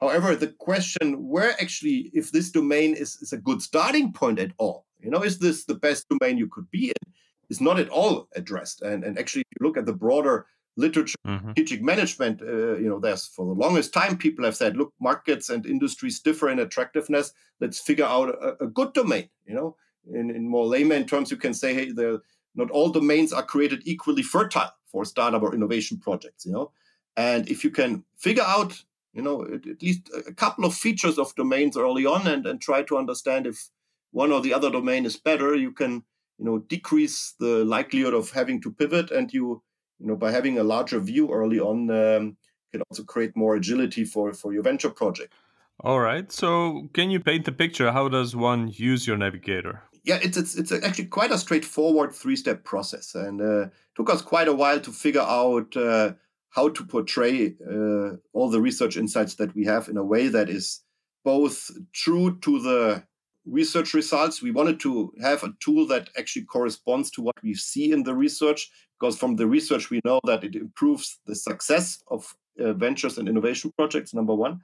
However 0.01 0.35
the 0.35 0.49
question 0.59 1.29
where 1.29 1.53
actually 1.61 2.11
if 2.13 2.33
this 2.33 2.51
domain 2.51 2.95
is, 2.95 3.17
is 3.23 3.33
a 3.33 3.39
good 3.39 3.63
starting 3.63 4.13
point 4.13 4.39
at 4.39 4.53
all 4.59 4.87
you 5.01 5.11
know 5.11 5.23
is 5.23 5.39
this 5.39 5.65
the 5.65 5.77
best 5.87 6.07
domain 6.09 6.37
you 6.39 6.49
could 6.49 6.71
be 6.71 6.89
in 6.89 7.13
is 7.51 7.61
not 7.61 7.79
at 7.79 7.91
all 7.91 8.29
addressed. 8.35 8.83
And, 8.83 9.05
and 9.05 9.19
actually 9.19 9.43
if 9.43 9.61
you 9.61 9.67
look 9.67 9.77
at 9.77 9.87
the 9.87 9.93
broader 9.93 10.47
literature 10.77 11.17
mm-hmm. 11.27 11.51
strategic 11.51 11.83
management 11.83 12.41
uh, 12.41 12.77
you 12.77 12.89
know 12.89 12.99
there's 12.99 13.27
for 13.27 13.47
the 13.47 13.61
longest 13.61 13.93
time 13.93 14.17
people 14.17 14.45
have 14.45 14.57
said 14.57 14.77
look 14.77 14.93
markets 15.01 15.51
and 15.51 15.67
industries 15.67 16.21
differ 16.21 16.49
in 16.49 16.59
attractiveness. 16.59 17.33
Let's 17.61 17.79
figure 17.79 18.07
out 18.07 18.31
a, 18.31 18.65
a 18.65 18.67
good 18.67 18.93
domain 18.93 19.29
you 19.47 19.55
know? 19.55 19.77
In, 20.13 20.31
in 20.31 20.49
more 20.49 20.67
layman 20.67 21.07
terms 21.07 21.31
you 21.31 21.37
can 21.37 21.55
say 21.55 21.75
hey 21.75 21.93
the 21.93 22.23
not 22.55 22.71
all 22.71 22.91
domains 22.91 23.33
are 23.33 23.43
created 23.43 23.83
equally 23.85 24.23
fertile 24.23 24.71
for 24.87 25.05
startup 25.05 25.43
or 25.43 25.55
innovation 25.55 25.99
projects 25.99 26.47
you 26.47 26.53
know? 26.53 26.71
And 27.17 27.49
if 27.49 27.65
you 27.65 27.71
can 27.71 28.05
figure 28.17 28.45
out 28.45 28.83
you 29.13 29.23
know 29.23 29.45
at, 29.45 29.67
at 29.67 29.83
least 29.83 30.11
a 30.27 30.33
couple 30.33 30.65
of 30.65 30.75
features 30.75 31.19
of 31.19 31.35
domains 31.35 31.77
early 31.77 32.07
on 32.07 32.27
and, 32.27 32.47
and 32.47 32.61
try 32.61 32.83
to 32.85 32.97
understand 32.97 33.47
if 33.47 33.69
one 34.11 34.33
or 34.33 34.41
the 34.41 34.55
other 34.55 34.71
domain 34.71 35.05
is 35.05 35.17
better 35.17 35.55
you 35.55 35.73
can 35.73 36.03
you 36.39 36.47
know 36.47 36.59
decrease 36.59 37.35
the 37.39 37.65
likelihood 37.65 38.15
of 38.15 38.31
having 38.31 38.61
to 38.61 38.73
pivot 38.73 39.11
and 39.11 39.33
you 39.33 39.63
you 40.03 40.09
know, 40.09 40.17
by 40.17 40.33
having 40.33 40.59
a 40.59 40.65
larger 40.65 40.99
view 40.99 41.33
early 41.33 41.61
on, 41.61 41.91
um, 41.91 42.37
can 42.73 42.83
also 42.91 43.05
create 43.05 43.37
more 43.37 43.55
agility 43.55 44.05
for 44.05 44.33
for 44.33 44.53
your 44.53 44.63
venture 44.63 44.91
project. 44.91 45.33
All 45.81 46.01
right. 46.01 46.31
So, 46.33 46.89
can 46.93 47.11
you 47.11 47.21
paint 47.21 47.45
the 47.45 47.53
picture? 47.53 47.93
How 47.93 48.09
does 48.09 48.35
one 48.35 48.69
use 48.69 49.07
your 49.07 49.17
navigator? 49.17 49.83
Yeah, 50.05 50.19
it's 50.23 50.37
it's 50.37 50.57
it's 50.57 50.73
actually 50.73 51.07
quite 51.07 51.31
a 51.31 51.39
straightforward 51.39 52.13
three 52.13 52.37
step 52.37 52.65
process, 52.65 53.15
and 53.15 53.41
uh, 53.41 53.69
took 53.95 54.11
us 54.11 54.23
quite 54.23 54.49
a 54.49 54.53
while 54.53 54.81
to 54.81 54.91
figure 54.91 55.21
out 55.21 55.77
uh, 55.77 56.13
how 56.51 56.69
to 56.69 56.85
portray 56.85 57.55
uh, 57.71 58.17
all 58.33 58.51
the 58.51 58.61
research 58.61 58.97
insights 58.97 59.37
that 59.37 59.55
we 59.55 59.65
have 59.65 59.89
in 59.89 59.97
a 59.97 60.05
way 60.05 60.29
that 60.29 60.51
is 60.51 60.81
both 61.25 61.71
true 61.93 62.39
to 62.41 62.61
the 62.61 63.05
research 63.47 63.95
results. 63.95 64.43
We 64.43 64.51
wanted 64.51 64.81
to 64.81 65.13
have 65.21 65.43
a 65.43 65.53
tool 65.61 65.87
that 65.89 66.11
actually 66.19 66.45
corresponds 66.45 67.11
to 67.13 67.23
what 67.23 67.43
we 67.43 67.55
see 67.55 67.93
in 67.93 68.03
the 68.03 68.15
research, 68.15 68.71
because 68.99 69.19
from 69.19 69.37
the 69.37 69.47
research 69.47 69.91
we 69.91 70.01
know 70.05 70.21
that 70.25 70.45
it 70.45 70.55
improves 70.55 71.19
the 71.27 71.35
success 71.35 72.03
of 72.09 72.35
uh, 72.61 72.73
ventures 72.73 73.19
and 73.19 73.29
innovation 73.29 73.73
projects 73.77 74.15
number 74.15 74.35
one. 74.35 74.61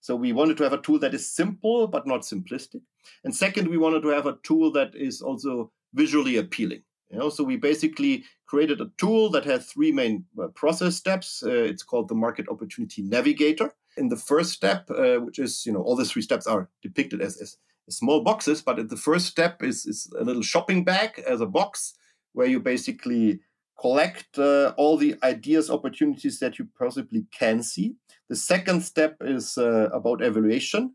So 0.00 0.14
we 0.14 0.32
wanted 0.32 0.56
to 0.58 0.64
have 0.64 0.72
a 0.74 0.82
tool 0.82 0.98
that 1.00 1.14
is 1.14 1.34
simple 1.34 1.86
but 1.86 2.06
not 2.06 2.22
simplistic. 2.22 2.82
And 3.24 3.34
second 3.34 3.68
we 3.68 3.78
wanted 3.78 4.02
to 4.02 4.08
have 4.08 4.26
a 4.26 4.38
tool 4.42 4.70
that 4.72 4.94
is 4.94 5.20
also 5.20 5.70
visually 5.94 6.36
appealing 6.36 6.82
you 7.10 7.18
know? 7.18 7.30
So 7.30 7.44
we 7.44 7.56
basically 7.56 8.24
created 8.46 8.80
a 8.80 8.90
tool 8.98 9.30
that 9.30 9.44
has 9.44 9.66
three 9.66 9.92
main 9.92 10.24
uh, 10.40 10.48
process 10.48 10.96
steps. 10.96 11.42
Uh, 11.44 11.50
it's 11.50 11.82
called 11.82 12.08
the 12.08 12.14
market 12.14 12.48
opportunity 12.48 13.02
navigator. 13.02 13.72
In 13.96 14.08
the 14.08 14.16
first 14.16 14.52
step 14.52 14.90
uh, 14.90 15.16
which 15.16 15.38
is 15.38 15.64
you 15.64 15.72
know 15.72 15.82
all 15.82 15.96
the 15.96 16.04
three 16.04 16.22
steps 16.22 16.46
are 16.46 16.68
depicted 16.82 17.20
as, 17.20 17.40
as 17.40 17.56
small 17.88 18.22
boxes 18.22 18.62
but 18.62 18.88
the 18.88 18.96
first 18.96 19.26
step 19.26 19.62
is, 19.62 19.86
is 19.86 20.10
a 20.18 20.24
little 20.24 20.42
shopping 20.42 20.84
bag 20.84 21.22
as 21.26 21.40
a 21.40 21.46
box 21.46 21.94
where 22.32 22.46
you 22.46 22.60
basically 22.60 23.40
collect 23.80 24.38
uh, 24.38 24.72
all 24.76 24.96
the 24.96 25.16
ideas, 25.22 25.70
opportunities 25.70 26.38
that 26.38 26.58
you 26.58 26.68
possibly 26.78 27.26
can 27.36 27.62
see. 27.62 27.94
The 28.28 28.36
second 28.36 28.82
step 28.82 29.16
is 29.20 29.58
uh, 29.58 29.88
about 29.92 30.22
evaluation. 30.22 30.94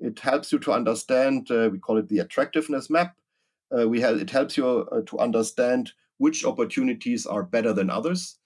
It 0.00 0.18
helps 0.20 0.52
you 0.52 0.58
to 0.60 0.72
understand, 0.72 1.50
uh, 1.50 1.70
we 1.72 1.78
call 1.78 1.98
it 1.98 2.08
the 2.08 2.20
attractiveness 2.20 2.90
map. 2.90 3.16
Uh, 3.76 3.88
we 3.88 4.02
it 4.02 4.30
helps 4.30 4.56
you 4.56 4.66
uh, 4.66 5.00
to 5.06 5.18
understand 5.18 5.92
which 6.18 6.44
opportunities 6.44 7.26
are 7.26 7.42
better 7.42 7.72
than 7.72 7.90
others. 7.90 8.38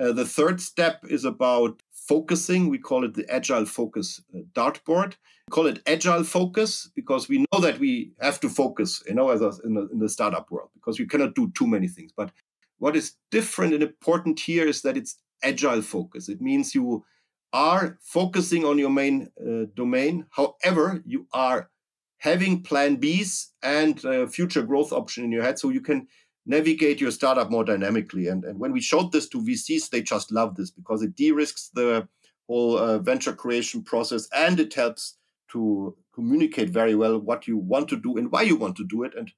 Uh, 0.00 0.12
the 0.12 0.24
third 0.24 0.60
step 0.60 1.04
is 1.08 1.24
about 1.24 1.82
focusing. 1.92 2.68
We 2.68 2.78
call 2.78 3.04
it 3.04 3.14
the 3.14 3.28
agile 3.30 3.66
focus 3.66 4.20
dartboard. 4.54 5.14
We 5.48 5.52
call 5.52 5.66
it 5.66 5.82
agile 5.86 6.24
focus 6.24 6.90
because 6.94 7.28
we 7.28 7.44
know 7.52 7.60
that 7.60 7.78
we 7.78 8.12
have 8.20 8.38
to 8.40 8.48
focus, 8.48 9.02
you 9.06 9.14
know, 9.14 9.30
as 9.30 9.40
a, 9.40 9.52
in, 9.64 9.74
the, 9.74 9.88
in 9.92 9.98
the 9.98 10.08
startup 10.08 10.50
world 10.50 10.70
because 10.74 10.98
we 10.98 11.06
cannot 11.06 11.34
do 11.34 11.50
too 11.56 11.66
many 11.66 11.88
things. 11.88 12.12
But 12.16 12.30
what 12.78 12.96
is 12.96 13.14
different 13.30 13.74
and 13.74 13.82
important 13.82 14.40
here 14.40 14.66
is 14.66 14.82
that 14.82 14.96
it's 14.96 15.16
agile 15.42 15.82
focus. 15.82 16.28
It 16.28 16.40
means 16.40 16.74
you 16.74 17.04
are 17.52 17.98
focusing 18.02 18.64
on 18.64 18.78
your 18.78 18.90
main 18.90 19.30
uh, 19.40 19.66
domain. 19.74 20.26
However, 20.30 21.02
you 21.04 21.26
are 21.32 21.70
having 22.18 22.62
plan 22.62 22.98
Bs 22.98 23.48
and 23.62 24.04
uh, 24.04 24.26
future 24.26 24.62
growth 24.62 24.92
option 24.92 25.24
in 25.24 25.32
your 25.32 25.42
head 25.42 25.58
so 25.58 25.70
you 25.70 25.80
can 25.80 26.08
navigate 26.48 27.00
your 27.00 27.10
startup 27.10 27.50
more 27.50 27.64
dynamically. 27.64 28.26
And, 28.28 28.44
and 28.44 28.58
when 28.58 28.72
we 28.72 28.80
showed 28.80 29.12
this 29.12 29.28
to 29.28 29.42
VCs, 29.42 29.90
they 29.90 30.02
just 30.02 30.32
love 30.32 30.56
this 30.56 30.70
because 30.70 31.02
it 31.02 31.14
de 31.14 31.30
risks 31.30 31.70
the 31.74 32.08
whole 32.48 32.78
uh, 32.78 32.98
venture 32.98 33.34
creation 33.34 33.82
process 33.82 34.28
and 34.34 34.58
it 34.58 34.74
helps 34.74 35.18
to 35.52 35.94
communicate 36.14 36.70
very 36.70 36.94
well 36.94 37.18
what 37.18 37.46
you 37.46 37.56
want 37.56 37.88
to 37.88 37.96
do 37.96 38.16
and 38.16 38.32
why 38.32 38.42
you 38.42 38.56
want 38.56 38.76
to 38.76 38.86
do 38.86 39.04
it 39.04 39.12
and 39.16 39.30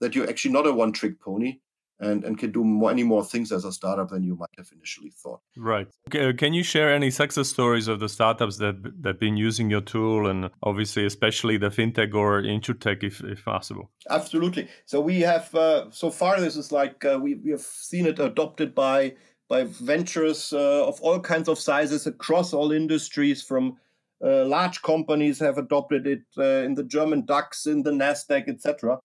that 0.00 0.14
you're 0.14 0.28
actually 0.28 0.52
not 0.52 0.66
a 0.66 0.72
one 0.72 0.92
trick 0.92 1.20
pony 1.20 1.58
and, 2.00 2.24
and 2.24 2.38
can 2.38 2.52
do 2.52 2.64
many 2.64 3.02
more 3.02 3.24
things 3.24 3.50
as 3.50 3.64
a 3.64 3.72
startup 3.72 4.08
than 4.10 4.22
you 4.22 4.36
might 4.36 4.50
have 4.56 4.70
initially 4.72 5.10
thought. 5.10 5.40
Right. 5.56 5.88
Can 6.10 6.52
you 6.54 6.62
share 6.62 6.92
any 6.92 7.10
success 7.10 7.48
stories 7.48 7.88
of 7.88 8.00
the 8.00 8.08
startups 8.08 8.58
that 8.58 9.02
that 9.02 9.18
been 9.18 9.36
using 9.36 9.70
your 9.70 9.80
tool, 9.80 10.28
and 10.28 10.50
obviously 10.62 11.04
especially 11.06 11.56
the 11.56 11.70
fintech 11.70 12.14
or 12.14 12.42
insurtech, 12.42 13.02
if, 13.02 13.22
if 13.22 13.44
possible? 13.44 13.90
Absolutely. 14.10 14.68
So 14.86 15.00
we 15.00 15.20
have 15.20 15.54
uh, 15.54 15.90
so 15.90 16.10
far 16.10 16.40
this 16.40 16.56
is 16.56 16.72
like 16.72 17.04
uh, 17.04 17.18
we 17.20 17.34
we 17.34 17.50
have 17.50 17.62
seen 17.62 18.06
it 18.06 18.18
adopted 18.18 18.74
by 18.74 19.14
by 19.48 19.64
ventures 19.64 20.52
uh, 20.52 20.86
of 20.86 21.00
all 21.00 21.18
kinds 21.18 21.48
of 21.48 21.58
sizes 21.58 22.06
across 22.06 22.52
all 22.52 22.70
industries 22.70 23.42
from 23.42 23.76
uh, 24.24 24.44
large 24.44 24.82
companies 24.82 25.38
have 25.38 25.58
adopted 25.58 26.06
it 26.06 26.22
uh, 26.36 26.64
in 26.64 26.74
the 26.74 26.82
German 26.82 27.24
DAX, 27.24 27.66
in 27.66 27.82
the 27.82 27.92
Nasdaq, 27.92 28.48
etc. 28.48 28.98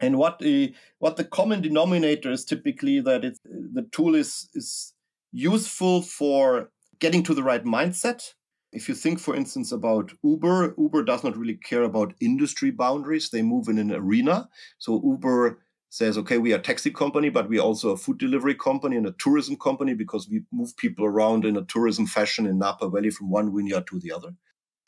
And 0.00 0.16
what 0.16 0.38
the 0.38 0.74
what 0.98 1.16
the 1.16 1.24
common 1.24 1.60
denominator 1.60 2.30
is 2.30 2.44
typically 2.44 3.00
that 3.00 3.24
it's, 3.24 3.38
the 3.44 3.86
tool 3.92 4.14
is 4.14 4.48
is 4.54 4.94
useful 5.32 6.02
for 6.02 6.70
getting 6.98 7.22
to 7.24 7.34
the 7.34 7.42
right 7.42 7.64
mindset. 7.64 8.34
If 8.72 8.88
you 8.88 8.94
think, 8.94 9.18
for 9.18 9.34
instance, 9.34 9.72
about 9.72 10.12
Uber, 10.22 10.74
Uber 10.78 11.02
does 11.02 11.24
not 11.24 11.36
really 11.36 11.56
care 11.56 11.82
about 11.82 12.14
industry 12.20 12.70
boundaries. 12.70 13.30
They 13.30 13.42
move 13.42 13.68
in 13.68 13.78
an 13.78 13.92
arena. 13.92 14.48
So 14.78 15.02
Uber 15.04 15.58
says, 15.90 16.16
okay, 16.16 16.38
we 16.38 16.52
are 16.52 16.58
a 16.58 16.62
taxi 16.62 16.90
company, 16.90 17.30
but 17.30 17.48
we 17.48 17.58
are 17.58 17.62
also 17.62 17.90
a 17.90 17.96
food 17.96 18.18
delivery 18.18 18.54
company 18.54 18.96
and 18.96 19.06
a 19.06 19.14
tourism 19.18 19.56
company 19.56 19.92
because 19.92 20.28
we 20.28 20.42
move 20.52 20.76
people 20.76 21.04
around 21.04 21.44
in 21.44 21.56
a 21.56 21.64
tourism 21.64 22.06
fashion 22.06 22.46
in 22.46 22.58
Napa 22.58 22.88
Valley 22.88 23.10
from 23.10 23.28
one 23.28 23.54
vineyard 23.54 23.88
to 23.88 23.98
the 23.98 24.12
other. 24.12 24.30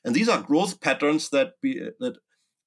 And 0.04 0.14
these 0.14 0.28
are 0.28 0.40
growth 0.40 0.80
patterns 0.80 1.30
that 1.30 1.60
be, 1.60 1.80
that 1.98 2.18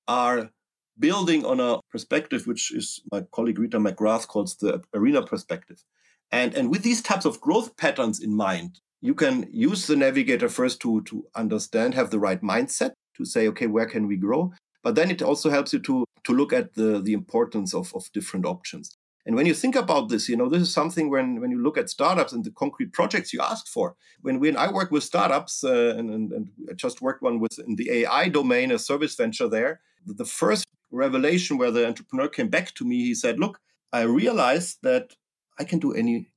are 0.08 0.52
building 1.00 1.46
on 1.46 1.60
a 1.60 1.80
perspective 1.92 2.48
which 2.48 2.74
is 2.74 3.02
my 3.12 3.22
colleague 3.32 3.60
Rita 3.60 3.80
McGrath 3.80 4.28
calls 4.28 4.56
the 4.56 4.82
arena 4.94 5.25
perspective. 5.25 5.84
And, 6.32 6.54
and 6.54 6.70
with 6.70 6.84
these 6.84 7.02
types 7.02 7.25
of 7.25 7.40
growth 7.40 7.78
patterns 7.78 8.20
in 8.20 8.36
mind, 8.36 8.80
you 9.02 9.14
can 9.14 9.48
use 9.52 9.88
the 9.88 9.96
navigator 9.96 10.50
first 10.50 10.80
to, 10.82 11.02
to 11.04 11.25
understand, 11.36 11.94
have 11.94 12.10
the 12.10 12.20
right 12.20 12.42
mindset 12.42 12.92
to 13.18 13.25
say, 13.25 13.48
okay, 13.50 13.68
where 13.68 13.86
can 13.86 14.08
we 14.08 14.18
grow? 14.18 14.52
But 14.84 14.96
then 14.96 15.12
it 15.12 15.22
also 15.22 15.50
helps 15.50 15.74
you 15.74 15.80
to, 15.80 16.06
to 16.24 16.34
look 16.34 16.54
at 16.54 16.74
the, 16.74 17.02
the 17.02 17.14
importance 17.14 17.74
of, 17.74 17.94
of 17.96 18.12
different 18.14 18.46
options. 18.46 18.96
And 19.25 19.36
when 19.36 19.48
you 19.48 19.56
think 19.56 19.75
about 19.75 20.10
this, 20.10 20.30
you 20.30 20.38
know, 20.38 20.50
this 20.50 20.62
is 20.62 20.74
something 20.74 21.10
when, 21.10 21.42
when 21.42 21.50
you 21.50 21.62
look 21.62 21.78
at 21.78 21.90
startups 21.90 22.32
and 22.32 22.44
the 22.44 22.52
concrete 22.52 22.94
projects 22.94 23.34
you 23.34 23.42
ask 23.42 23.68
for. 23.68 23.96
When, 24.22 24.40
when 24.40 24.56
I 24.56 24.72
work 24.72 24.92
with 24.92 25.04
startups, 25.04 25.64
uh, 25.64 25.96
and, 25.98 26.12
and, 26.12 26.32
and, 26.32 26.50
I 26.70 26.74
just 26.74 27.02
worked 27.02 27.24
one 27.24 27.40
with 27.40 27.58
in 27.60 27.75
the 27.75 27.90
AI 27.92 28.30
domain, 28.30 28.72
a 28.72 28.78
service 28.78 29.16
venture 29.16 29.48
there, 29.48 29.82
the 30.06 30.25
first 30.25 30.66
revelation 30.92 31.58
where 31.58 31.72
the 31.72 31.88
entrepreneur 31.88 32.27
came 32.27 32.50
back 32.50 32.74
to 32.75 32.86
me, 32.86 33.04
he 33.04 33.15
said, 33.15 33.39
look, 33.39 33.60
I 33.92 34.01
realized 34.01 34.80
that 34.84 35.15
I 35.60 35.63
can 35.63 35.80
do 35.80 35.94
any 35.94 36.27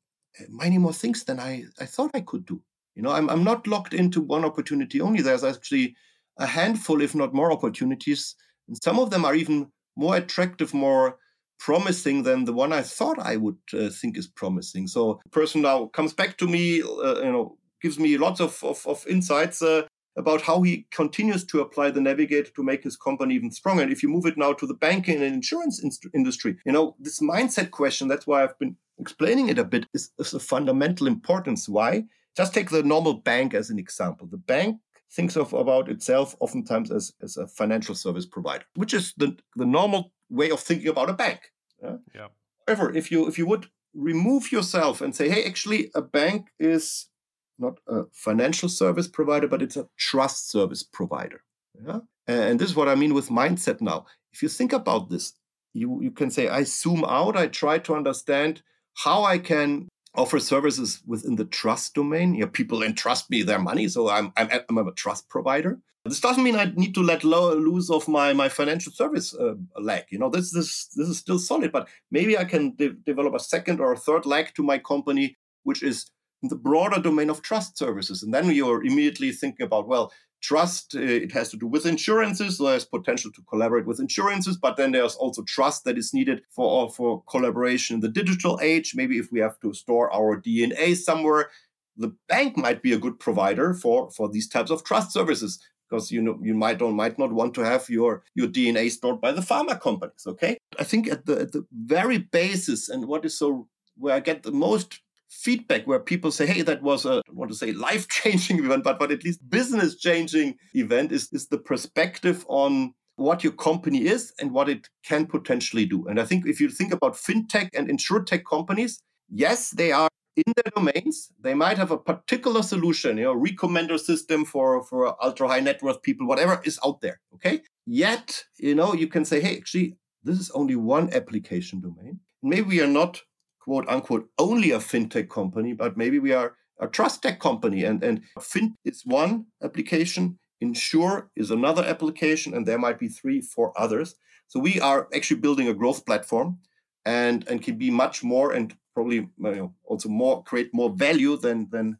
many 0.48 0.78
more 0.78 0.92
things 0.92 1.24
than 1.24 1.40
I, 1.40 1.64
I 1.80 1.86
thought 1.86 2.12
I 2.14 2.20
could 2.20 2.46
do. 2.46 2.62
You 2.94 3.02
know, 3.02 3.10
I'm, 3.10 3.28
I'm 3.28 3.44
not 3.44 3.66
locked 3.66 3.94
into 3.94 4.20
one 4.20 4.44
opportunity 4.44 5.00
only. 5.00 5.22
There's 5.22 5.44
actually 5.44 5.96
a 6.38 6.46
handful, 6.46 7.00
if 7.00 7.14
not 7.14 7.34
more, 7.34 7.52
opportunities. 7.52 8.34
And 8.68 8.76
some 8.82 8.98
of 8.98 9.10
them 9.10 9.24
are 9.24 9.34
even 9.34 9.68
more 9.96 10.16
attractive, 10.16 10.74
more 10.74 11.18
promising 11.58 12.22
than 12.22 12.44
the 12.44 12.52
one 12.52 12.72
I 12.72 12.82
thought 12.82 13.18
I 13.18 13.36
would 13.36 13.58
uh, 13.72 13.88
think 13.88 14.16
is 14.16 14.28
promising. 14.28 14.86
So, 14.86 15.20
the 15.24 15.30
person 15.30 15.62
now 15.62 15.86
comes 15.86 16.12
back 16.12 16.38
to 16.38 16.46
me, 16.46 16.82
uh, 16.82 17.22
you 17.22 17.32
know, 17.32 17.58
gives 17.82 17.98
me 17.98 18.16
lots 18.16 18.40
of, 18.40 18.62
of, 18.62 18.84
of 18.86 19.04
insights 19.08 19.62
uh, 19.62 19.82
about 20.16 20.42
how 20.42 20.62
he 20.62 20.86
continues 20.90 21.44
to 21.44 21.60
apply 21.60 21.90
the 21.90 22.00
navigator 22.00 22.50
to 22.50 22.62
make 22.62 22.82
his 22.82 22.96
company 22.96 23.34
even 23.34 23.50
stronger. 23.50 23.82
And 23.82 23.92
if 23.92 24.02
you 24.02 24.08
move 24.08 24.26
it 24.26 24.36
now 24.36 24.52
to 24.52 24.66
the 24.66 24.74
banking 24.74 25.16
and 25.16 25.34
insurance 25.34 25.82
in- 25.82 26.10
industry, 26.12 26.56
you 26.64 26.72
know, 26.72 26.96
this 26.98 27.20
mindset 27.20 27.70
question, 27.70 28.08
that's 28.08 28.26
why 28.26 28.42
I've 28.42 28.58
been 28.58 28.76
explaining 28.98 29.48
it 29.48 29.58
a 29.58 29.64
bit, 29.64 29.86
is, 29.94 30.10
is 30.18 30.34
of 30.34 30.42
fundamental 30.42 31.06
importance. 31.06 31.68
Why? 31.68 32.04
Just 32.36 32.54
take 32.54 32.70
the 32.70 32.82
normal 32.82 33.14
bank 33.14 33.54
as 33.54 33.70
an 33.70 33.78
example. 33.78 34.26
The 34.26 34.38
bank 34.38 34.80
thinks 35.10 35.36
of 35.36 35.52
about 35.52 35.88
itself 35.88 36.36
oftentimes 36.40 36.90
as, 36.90 37.12
as 37.22 37.36
a 37.36 37.46
financial 37.46 37.94
service 37.94 38.26
provider, 38.26 38.64
which 38.74 38.94
is 38.94 39.14
the, 39.16 39.36
the 39.56 39.66
normal 39.66 40.12
way 40.30 40.50
of 40.50 40.60
thinking 40.60 40.88
about 40.88 41.10
a 41.10 41.14
bank. 41.14 41.40
Yeah? 41.82 41.96
yeah. 42.14 42.26
However, 42.66 42.94
if 42.94 43.10
you 43.10 43.26
if 43.26 43.38
you 43.38 43.46
would 43.46 43.66
remove 43.94 44.52
yourself 44.52 45.00
and 45.00 45.16
say, 45.16 45.28
hey, 45.28 45.44
actually, 45.44 45.90
a 45.94 46.02
bank 46.02 46.48
is 46.58 47.08
not 47.58 47.78
a 47.86 48.04
financial 48.12 48.68
service 48.68 49.08
provider, 49.08 49.48
but 49.48 49.62
it's 49.62 49.76
a 49.76 49.88
trust 49.96 50.50
service 50.50 50.82
provider. 50.82 51.42
Yeah? 51.84 52.00
And 52.26 52.58
this 52.58 52.70
is 52.70 52.76
what 52.76 52.88
I 52.88 52.94
mean 52.94 53.14
with 53.14 53.28
mindset 53.28 53.80
now. 53.80 54.06
If 54.32 54.42
you 54.42 54.48
think 54.48 54.72
about 54.72 55.10
this, 55.10 55.34
you, 55.72 56.00
you 56.02 56.10
can 56.10 56.30
say, 56.30 56.48
I 56.48 56.64
zoom 56.64 57.04
out, 57.04 57.36
I 57.36 57.46
try 57.46 57.78
to 57.78 57.94
understand 57.94 58.62
how 58.94 59.24
I 59.24 59.38
can 59.38 59.88
offer 60.14 60.40
services 60.40 61.02
within 61.06 61.36
the 61.36 61.44
trust 61.44 61.94
domain. 61.94 62.34
You 62.34 62.42
know, 62.42 62.48
people 62.48 62.82
entrust 62.82 63.30
me 63.30 63.42
their 63.42 63.58
money, 63.58 63.88
so 63.88 64.08
I'm, 64.08 64.32
I'm, 64.36 64.48
I'm 64.68 64.78
a 64.78 64.92
trust 64.92 65.28
provider. 65.28 65.78
This 66.04 66.20
doesn't 66.20 66.42
mean 66.42 66.56
I 66.56 66.72
need 66.74 66.94
to 66.94 67.02
let 67.02 67.22
loose 67.22 67.90
of 67.90 68.08
my, 68.08 68.32
my 68.32 68.48
financial 68.48 68.92
service 68.92 69.34
uh, 69.34 69.54
leg. 69.78 70.04
You 70.10 70.18
know, 70.18 70.30
this, 70.30 70.52
this, 70.52 70.86
this 70.96 71.08
is 71.08 71.18
still 71.18 71.38
solid, 71.38 71.70
but 71.70 71.88
maybe 72.10 72.38
I 72.38 72.44
can 72.44 72.74
de- 72.76 72.94
develop 72.94 73.34
a 73.34 73.40
second 73.40 73.80
or 73.80 73.92
a 73.92 73.96
third 73.96 74.24
leg 74.24 74.52
to 74.54 74.62
my 74.62 74.78
company, 74.78 75.36
which 75.64 75.82
is 75.82 76.10
the 76.42 76.56
broader 76.56 77.00
domain 77.00 77.30
of 77.30 77.42
trust 77.42 77.78
services. 77.78 78.22
And 78.22 78.32
then 78.32 78.50
you're 78.50 78.84
immediately 78.84 79.32
thinking 79.32 79.66
about, 79.66 79.88
well, 79.88 80.12
trust, 80.40 80.94
uh, 80.94 81.00
it 81.00 81.32
has 81.32 81.50
to 81.50 81.56
do 81.56 81.66
with 81.66 81.84
insurances. 81.84 82.58
So 82.58 82.64
there's 82.64 82.84
potential 82.84 83.32
to 83.32 83.42
collaborate 83.42 83.86
with 83.86 84.00
insurances, 84.00 84.56
but 84.56 84.76
then 84.76 84.92
there's 84.92 85.16
also 85.16 85.42
trust 85.42 85.84
that 85.84 85.98
is 85.98 86.14
needed 86.14 86.42
for, 86.50 86.90
for 86.90 87.22
collaboration 87.28 87.94
in 87.94 88.00
the 88.00 88.08
digital 88.08 88.58
age. 88.62 88.92
Maybe 88.94 89.18
if 89.18 89.32
we 89.32 89.40
have 89.40 89.58
to 89.60 89.74
store 89.74 90.12
our 90.12 90.40
DNA 90.40 90.96
somewhere, 90.96 91.50
the 91.96 92.14
bank 92.28 92.56
might 92.56 92.82
be 92.82 92.92
a 92.92 92.98
good 92.98 93.18
provider 93.18 93.74
for, 93.74 94.10
for 94.12 94.28
these 94.28 94.48
types 94.48 94.70
of 94.70 94.84
trust 94.84 95.12
services 95.12 95.58
because 95.88 96.10
you 96.12 96.20
know 96.20 96.38
you 96.42 96.54
might 96.54 96.82
or 96.82 96.92
might 96.92 97.18
not 97.18 97.32
want 97.32 97.54
to 97.54 97.62
have 97.62 97.88
your 97.88 98.22
your 98.34 98.46
DNA 98.46 98.90
stored 98.90 99.22
by 99.22 99.32
the 99.32 99.40
pharma 99.40 99.80
companies. 99.80 100.26
Okay, 100.26 100.58
I 100.78 100.84
think 100.84 101.08
at 101.08 101.26
the 101.26 101.40
at 101.40 101.52
the 101.52 101.66
very 101.72 102.18
basis 102.18 102.90
and 102.90 103.06
what 103.06 103.24
is 103.24 103.38
so 103.38 103.68
where 103.96 104.14
I 104.14 104.20
get 104.20 104.42
the 104.42 104.52
most 104.52 105.00
feedback 105.28 105.86
where 105.86 106.00
people 106.00 106.30
say, 106.30 106.46
hey, 106.46 106.62
that 106.62 106.82
was 106.82 107.04
a, 107.04 107.22
I 107.28 107.32
want 107.32 107.50
to 107.50 107.56
say 107.56 107.72
life 107.72 108.08
changing 108.08 108.58
event, 108.64 108.84
but, 108.84 108.98
but 108.98 109.12
at 109.12 109.24
least 109.24 109.48
business 109.48 109.96
changing 109.96 110.56
event 110.74 111.12
is, 111.12 111.28
is 111.32 111.48
the 111.48 111.58
perspective 111.58 112.44
on 112.48 112.94
what 113.16 113.42
your 113.42 113.52
company 113.52 114.06
is 114.06 114.32
and 114.40 114.52
what 114.52 114.68
it 114.68 114.88
can 115.04 115.26
potentially 115.26 115.84
do. 115.84 116.06
And 116.06 116.20
I 116.20 116.24
think 116.24 116.46
if 116.46 116.60
you 116.60 116.68
think 116.68 116.92
about 116.92 117.14
fintech 117.14 117.70
and 117.74 117.88
insurtech 117.88 118.42
companies, 118.48 119.00
yes, 119.28 119.70
they 119.70 119.92
are 119.92 120.08
in 120.36 120.52
their 120.54 120.70
domains. 120.74 121.32
They 121.40 121.54
might 121.54 121.78
have 121.78 121.90
a 121.90 121.98
particular 121.98 122.62
solution, 122.62 123.18
you 123.18 123.24
know, 123.24 123.34
recommender 123.34 123.98
system 123.98 124.44
for, 124.44 124.84
for 124.84 125.22
ultra 125.22 125.48
high 125.48 125.60
net 125.60 125.82
worth 125.82 126.00
people, 126.02 126.26
whatever 126.28 126.60
is 126.64 126.78
out 126.84 127.00
there. 127.00 127.20
Okay. 127.34 127.62
Yet, 127.86 128.44
you 128.58 128.74
know, 128.74 128.94
you 128.94 129.08
can 129.08 129.24
say, 129.24 129.40
hey, 129.40 129.56
actually, 129.56 129.96
this 130.22 130.38
is 130.38 130.50
only 130.52 130.76
one 130.76 131.12
application 131.12 131.80
domain. 131.80 132.20
Maybe 132.42 132.68
we 132.68 132.80
are 132.80 132.86
not 132.86 133.20
quote 133.68 133.86
unquote 133.86 134.30
only 134.38 134.70
a 134.70 134.78
fintech 134.78 135.28
company, 135.28 135.74
but 135.74 135.94
maybe 135.94 136.18
we 136.18 136.32
are 136.32 136.56
a 136.80 136.86
trust 136.86 137.22
tech 137.22 137.38
company. 137.38 137.84
And, 137.84 138.02
and 138.02 138.22
Fin 138.40 138.74
is 138.82 139.02
one 139.04 139.46
application, 139.62 140.38
Insure 140.60 141.30
is 141.36 141.50
another 141.50 141.84
application, 141.84 142.54
and 142.54 142.64
there 142.66 142.78
might 142.78 142.98
be 142.98 143.08
three, 143.08 143.42
four 143.42 143.72
others. 143.76 144.14
So 144.48 144.58
we 144.58 144.80
are 144.80 145.06
actually 145.14 145.40
building 145.40 145.68
a 145.68 145.74
growth 145.74 146.06
platform 146.06 146.58
and, 147.04 147.46
and 147.46 147.62
can 147.62 147.76
be 147.76 147.90
much 147.90 148.24
more 148.24 148.52
and 148.52 148.74
probably 148.94 149.16
you 149.16 149.30
know, 149.38 149.74
also 149.84 150.08
more 150.08 150.42
create 150.44 150.70
more 150.72 150.90
value 150.90 151.36
than 151.36 151.68
than 151.70 151.98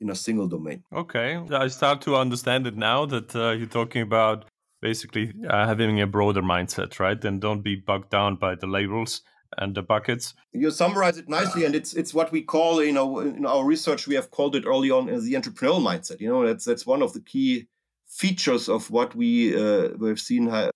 in 0.00 0.08
a 0.08 0.14
single 0.14 0.48
domain. 0.48 0.82
Okay, 0.90 1.38
I 1.52 1.68
start 1.68 2.00
to 2.02 2.16
understand 2.16 2.66
it 2.66 2.76
now 2.76 3.04
that 3.04 3.36
uh, 3.36 3.50
you're 3.50 3.66
talking 3.80 4.00
about 4.00 4.46
basically 4.80 5.34
uh, 5.48 5.66
having 5.66 6.00
a 6.00 6.06
broader 6.06 6.42
mindset, 6.42 6.98
right? 6.98 7.22
And 7.22 7.42
don't 7.42 7.60
be 7.60 7.76
bogged 7.76 8.08
down 8.08 8.36
by 8.36 8.54
the 8.54 8.66
labels 8.66 9.20
and 9.58 9.74
the 9.74 9.82
buckets. 9.82 10.34
You 10.52 10.70
summarize 10.70 11.18
it 11.18 11.28
nicely, 11.28 11.64
and 11.64 11.74
it's 11.74 11.94
it's 11.94 12.14
what 12.14 12.32
we 12.32 12.42
call, 12.42 12.82
you 12.82 12.92
know, 12.92 13.20
in 13.20 13.46
our 13.46 13.64
research 13.64 14.06
we 14.06 14.14
have 14.14 14.30
called 14.30 14.56
it 14.56 14.66
early 14.66 14.90
on 14.90 15.08
as 15.08 15.24
the 15.24 15.34
entrepreneurial 15.34 15.82
mindset. 15.82 16.20
You 16.20 16.28
know, 16.28 16.46
that's 16.46 16.64
that's 16.64 16.86
one 16.86 17.02
of 17.02 17.12
the 17.12 17.20
key 17.20 17.68
features 18.08 18.68
of 18.68 18.90
what 18.90 19.14
we 19.14 19.56
uh, 19.56 19.90
we've 19.98 20.20
seen 20.20 20.48
uh, 20.48 20.70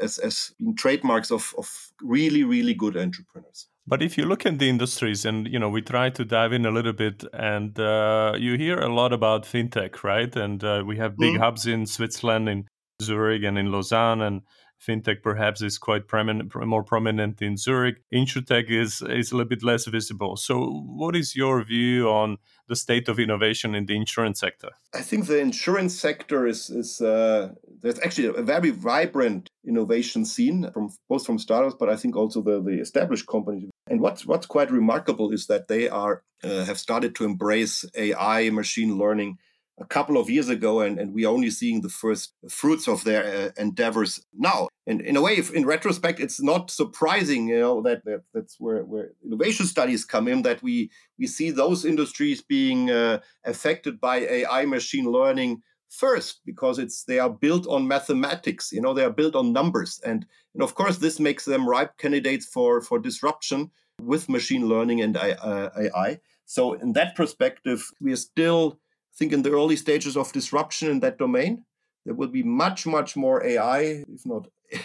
as 0.00 0.18
as 0.18 0.52
being 0.58 0.76
trademarks 0.76 1.30
of 1.30 1.54
of 1.58 1.92
really 2.02 2.44
really 2.44 2.74
good 2.74 2.96
entrepreneurs. 2.96 3.68
But 3.88 4.02
if 4.02 4.18
you 4.18 4.24
look 4.24 4.44
at 4.44 4.58
the 4.58 4.68
industries, 4.68 5.24
and 5.24 5.46
you 5.46 5.60
know, 5.60 5.68
we 5.68 5.80
try 5.80 6.10
to 6.10 6.24
dive 6.24 6.52
in 6.52 6.66
a 6.66 6.72
little 6.72 6.92
bit, 6.92 7.24
and 7.32 7.78
uh, 7.78 8.34
you 8.36 8.56
hear 8.56 8.78
a 8.78 8.92
lot 8.92 9.12
about 9.12 9.44
fintech, 9.44 10.02
right? 10.02 10.34
And 10.34 10.62
uh, 10.64 10.82
we 10.84 10.96
have 10.96 11.16
big 11.16 11.34
mm-hmm. 11.34 11.42
hubs 11.42 11.66
in 11.66 11.86
Switzerland, 11.86 12.48
in 12.48 12.66
Zurich, 13.00 13.44
and 13.44 13.56
in 13.56 13.70
Lausanne, 13.70 14.22
and 14.22 14.42
fintech 14.80 15.22
perhaps 15.22 15.62
is 15.62 15.78
quite 15.78 16.06
prominent, 16.06 16.54
more 16.54 16.84
prominent 16.84 17.42
in 17.42 17.56
Zurich. 17.56 17.96
Insurtech 18.12 18.70
is 18.70 19.02
is 19.02 19.32
a 19.32 19.36
little 19.36 19.48
bit 19.48 19.62
less 19.62 19.86
visible. 19.86 20.36
So, 20.36 20.82
what 20.86 21.16
is 21.16 21.36
your 21.36 21.64
view 21.64 22.08
on 22.08 22.38
the 22.68 22.76
state 22.76 23.08
of 23.08 23.18
innovation 23.18 23.74
in 23.74 23.86
the 23.86 23.96
insurance 23.96 24.40
sector? 24.40 24.70
I 24.94 25.02
think 25.02 25.26
the 25.26 25.38
insurance 25.38 25.98
sector 25.98 26.46
is 26.46 26.70
is 26.70 27.00
uh, 27.00 27.52
there's 27.82 28.00
actually 28.00 28.28
a 28.28 28.42
very 28.42 28.70
vibrant 28.70 29.50
innovation 29.66 30.24
scene 30.24 30.70
from 30.72 30.90
both 31.08 31.26
from 31.26 31.38
startups, 31.38 31.76
but 31.78 31.88
I 31.88 31.96
think 31.96 32.16
also 32.16 32.42
the, 32.42 32.62
the 32.62 32.80
established 32.80 33.26
companies. 33.26 33.70
And 33.88 34.00
what's 34.00 34.26
what's 34.26 34.46
quite 34.46 34.70
remarkable 34.70 35.32
is 35.32 35.46
that 35.46 35.68
they 35.68 35.88
are 35.88 36.22
uh, 36.42 36.64
have 36.64 36.78
started 36.78 37.14
to 37.16 37.24
embrace 37.24 37.84
AI, 37.96 38.50
machine 38.50 38.98
learning 38.98 39.38
a 39.78 39.84
couple 39.84 40.16
of 40.16 40.30
years 40.30 40.48
ago, 40.48 40.80
and, 40.80 40.98
and 40.98 41.12
we're 41.12 41.28
only 41.28 41.50
seeing 41.50 41.80
the 41.80 41.88
first 41.88 42.32
fruits 42.48 42.88
of 42.88 43.04
their 43.04 43.24
uh, 43.24 43.60
endeavors 43.60 44.24
now. 44.34 44.68
And 44.86 45.00
in 45.00 45.16
a 45.16 45.22
way, 45.22 45.42
in 45.54 45.66
retrospect, 45.66 46.20
it's 46.20 46.40
not 46.40 46.70
surprising, 46.70 47.48
you 47.48 47.58
know, 47.58 47.82
that, 47.82 48.04
that 48.04 48.22
that's 48.32 48.56
where, 48.58 48.84
where 48.84 49.10
innovation 49.24 49.66
studies 49.66 50.04
come 50.04 50.28
in, 50.28 50.42
that 50.42 50.62
we 50.62 50.90
we 51.18 51.26
see 51.26 51.50
those 51.50 51.84
industries 51.84 52.40
being 52.42 52.90
uh, 52.90 53.20
affected 53.44 54.00
by 54.00 54.18
AI, 54.18 54.64
machine 54.64 55.10
learning 55.10 55.62
first 55.88 56.40
because 56.44 56.78
it's 56.78 57.04
they 57.04 57.20
are 57.20 57.30
built 57.30 57.64
on 57.68 57.86
mathematics 57.86 58.72
you 58.72 58.80
know 58.80 58.92
they 58.92 59.04
are 59.04 59.18
built 59.20 59.36
on 59.36 59.52
numbers 59.52 60.00
and 60.04 60.26
and 60.52 60.60
of 60.60 60.74
course 60.74 60.98
this 60.98 61.20
makes 61.20 61.44
them 61.44 61.68
ripe 61.68 61.96
candidates 61.96 62.44
for 62.44 62.80
for 62.80 62.98
disruption 62.98 63.70
with 64.02 64.28
machine 64.28 64.68
learning 64.68 65.00
and 65.00 65.16
AI. 65.16 66.20
So 66.44 66.74
in 66.74 66.92
that 66.92 67.16
perspective, 67.16 67.90
we 68.00 68.12
are 68.12 68.16
still 68.16 68.78
think 69.18 69.32
in 69.32 69.42
the 69.42 69.52
early 69.52 69.76
stages 69.76 70.16
of 70.16 70.32
disruption 70.32 70.90
in 70.90 71.00
that 71.00 71.18
domain. 71.18 71.64
There 72.04 72.14
will 72.14 72.28
be 72.28 72.42
much, 72.42 72.86
much 72.86 73.16
more 73.16 73.44
AI, 73.44 74.04
if 74.08 74.24
not 74.24 74.46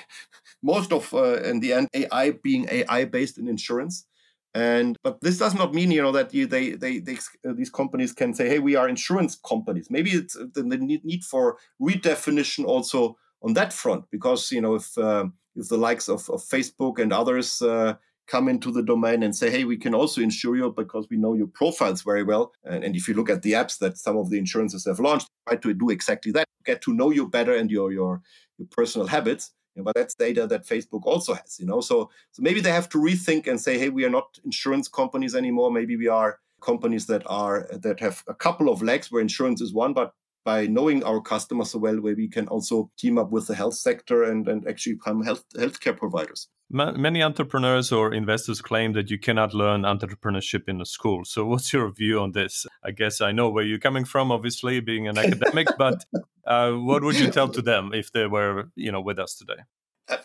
most 0.64 0.92
of, 0.92 1.14
uh, 1.14 1.42
in 1.44 1.60
the 1.60 1.74
end, 1.74 1.88
AI 1.94 2.32
being 2.32 2.68
AI 2.70 3.06
based 3.06 3.38
in 3.38 3.48
insurance. 3.48 4.06
And 4.54 4.98
but 5.02 5.22
this 5.22 5.38
does 5.38 5.56
not 5.56 5.74
mean 5.74 5.92
you 5.92 6.02
know 6.02 6.12
that 6.12 6.34
you, 6.34 6.46
they 6.46 6.72
they, 6.72 7.00
they 7.00 7.18
uh, 7.48 7.54
these 7.54 7.70
companies 7.70 8.12
can 8.12 8.34
say 8.34 8.50
hey 8.50 8.60
we 8.60 8.76
are 8.76 8.90
insurance 8.90 9.40
companies. 9.48 9.88
Maybe 9.90 10.12
it's 10.12 10.36
uh, 10.36 10.48
the 10.54 10.64
need 10.64 11.24
for 11.24 11.58
redefinition 11.82 12.66
also 12.66 13.18
on 13.42 13.54
that 13.54 13.72
front 13.72 14.06
because 14.12 14.52
you 14.52 14.60
know 14.60 14.76
if 14.76 14.98
uh, 14.98 15.26
if 15.56 15.70
the 15.70 15.78
likes 15.78 16.10
of, 16.10 16.30
of 16.30 16.42
Facebook 16.44 17.00
and 17.00 17.14
others 17.14 17.62
uh, 17.62 17.94
come 18.32 18.48
into 18.48 18.72
the 18.72 18.82
domain 18.82 19.24
and 19.24 19.36
say, 19.36 19.50
hey, 19.50 19.66
we 19.66 19.76
can 19.76 19.94
also 19.94 20.22
insure 20.22 20.56
you 20.56 20.72
because 20.72 21.06
we 21.12 21.18
know 21.18 21.34
your 21.34 21.48
profiles 21.48 22.02
very 22.02 22.24
well. 22.24 22.54
And, 22.64 22.82
and 22.86 22.96
if 22.96 23.06
you 23.08 23.14
look 23.14 23.30
at 23.30 23.42
the 23.42 23.52
apps 23.52 23.78
that 23.80 23.98
some 23.98 24.16
of 24.16 24.30
the 24.30 24.38
insurances 24.38 24.86
have 24.86 25.02
launched, 25.02 25.28
try 25.48 25.58
to 25.58 25.74
do 25.74 25.90
exactly 25.90 26.32
that, 26.32 26.48
get 26.66 26.82
to 26.84 26.94
know 26.94 27.10
you 27.12 27.28
better 27.28 27.54
and 27.54 27.70
your 27.70 27.92
your 27.92 28.22
your 28.58 28.68
personal 28.72 29.08
habits. 29.08 29.52
You 29.76 29.82
know, 29.82 29.86
but 29.86 29.96
that's 29.96 30.16
data 30.16 30.48
that 30.48 30.66
Facebook 30.66 31.04
also 31.04 31.34
has, 31.34 31.58
you 31.60 31.66
know. 31.66 31.82
So 31.82 32.10
so 32.32 32.42
maybe 32.42 32.62
they 32.62 32.72
have 32.72 32.90
to 32.90 32.98
rethink 32.98 33.48
and 33.48 33.60
say, 33.60 33.78
hey, 33.78 33.90
we 33.90 34.06
are 34.06 34.16
not 34.20 34.40
insurance 34.46 34.88
companies 34.88 35.36
anymore. 35.36 35.70
Maybe 35.72 35.98
we 35.98 36.08
are 36.08 36.40
companies 36.62 37.08
that 37.08 37.24
are 37.26 37.68
that 37.86 38.00
have 38.00 38.24
a 38.28 38.36
couple 38.46 38.70
of 38.70 38.82
legs 38.82 39.12
where 39.12 39.22
insurance 39.22 39.62
is 39.62 39.74
one, 39.74 39.94
but 39.94 40.14
by 40.44 40.68
knowing 40.68 41.04
our 41.04 41.22
customers 41.22 41.72
so 41.72 41.80
well, 41.80 42.02
where 42.02 42.16
we 42.16 42.28
can 42.28 42.48
also 42.48 42.90
team 42.98 43.18
up 43.18 43.32
with 43.32 43.48
the 43.48 43.56
health 43.56 43.76
sector 43.76 44.24
and, 44.24 44.48
and 44.48 44.68
actually 44.68 44.94
become 44.94 45.24
health 45.24 45.44
healthcare 45.56 45.98
providers. 45.98 46.48
Many 46.70 47.22
entrepreneurs 47.22 47.92
or 47.92 48.14
investors 48.14 48.62
claim 48.62 48.94
that 48.94 49.12
you 49.12 49.20
cannot 49.20 49.54
learn 49.54 49.82
entrepreneurship 49.82 50.70
in 50.70 50.80
a 50.80 50.86
school. 50.86 51.26
So, 51.26 51.46
what's 51.52 51.74
your 51.74 51.92
view 51.92 52.20
on 52.20 52.32
this? 52.32 52.66
I 52.84 52.92
guess 52.92 53.20
I 53.20 53.32
know 53.32 53.50
where 53.50 53.66
you're 53.66 53.80
coming 53.80 54.06
from, 54.06 54.32
obviously, 54.32 54.80
being 54.80 55.08
an 55.08 55.18
academic, 55.18 55.68
but 55.78 56.06
uh, 56.48 56.72
what 56.72 57.04
would 57.04 57.20
you 57.20 57.30
tell 57.30 57.50
to 57.50 57.62
them 57.62 57.92
if 57.94 58.12
they 58.12 58.26
were, 58.26 58.72
you 58.76 58.92
know, 58.92 59.02
with 59.02 59.20
us 59.20 59.36
today? 59.36 59.62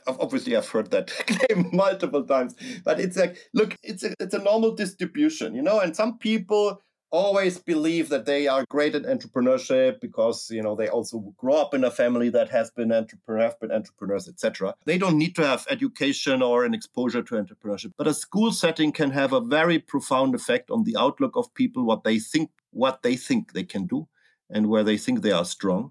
obviously 0.06 0.56
I've 0.56 0.68
heard 0.68 0.90
that 0.90 1.08
claim 1.26 1.70
multiple 1.72 2.24
times, 2.24 2.54
but 2.84 2.98
it's 2.98 3.16
like, 3.16 3.38
look, 3.54 3.76
it's 3.82 4.02
a, 4.02 4.14
it's 4.18 4.34
a 4.34 4.42
normal 4.42 4.74
distribution, 4.74 5.54
you 5.54 5.62
know, 5.62 5.80
and 5.80 5.94
some 5.94 6.18
people 6.18 6.80
always 7.10 7.58
believe 7.58 8.08
that 8.08 8.26
they 8.26 8.48
are 8.48 8.64
great 8.68 8.94
at 8.94 9.02
entrepreneurship 9.02 10.00
because 10.00 10.50
you 10.50 10.62
know 10.62 10.74
they 10.74 10.88
also 10.88 11.18
grow 11.36 11.54
up 11.54 11.72
in 11.72 11.84
a 11.84 11.90
family 11.90 12.28
that 12.28 12.48
has 12.50 12.70
been 12.70 12.92
entrepreneur 12.92 13.44
have 13.44 13.60
been 13.60 13.70
entrepreneurs 13.70 14.28
etc 14.28 14.74
they 14.84 14.98
don't 14.98 15.16
need 15.16 15.34
to 15.34 15.46
have 15.46 15.66
education 15.70 16.42
or 16.42 16.64
an 16.64 16.74
exposure 16.74 17.22
to 17.22 17.34
entrepreneurship 17.34 17.92
but 17.96 18.08
a 18.08 18.14
school 18.14 18.50
setting 18.52 18.90
can 18.90 19.10
have 19.10 19.32
a 19.32 19.40
very 19.40 19.78
profound 19.78 20.34
effect 20.34 20.70
on 20.70 20.84
the 20.84 20.96
outlook 20.96 21.36
of 21.36 21.52
people 21.54 21.84
what 21.84 22.02
they 22.04 22.18
think 22.18 22.50
what 22.70 23.02
they 23.02 23.16
think 23.16 23.52
they 23.52 23.64
can 23.64 23.86
do 23.86 24.08
and 24.50 24.68
where 24.68 24.84
they 24.84 24.96
think 24.96 25.22
they 25.22 25.32
are 25.32 25.44
strong. 25.44 25.90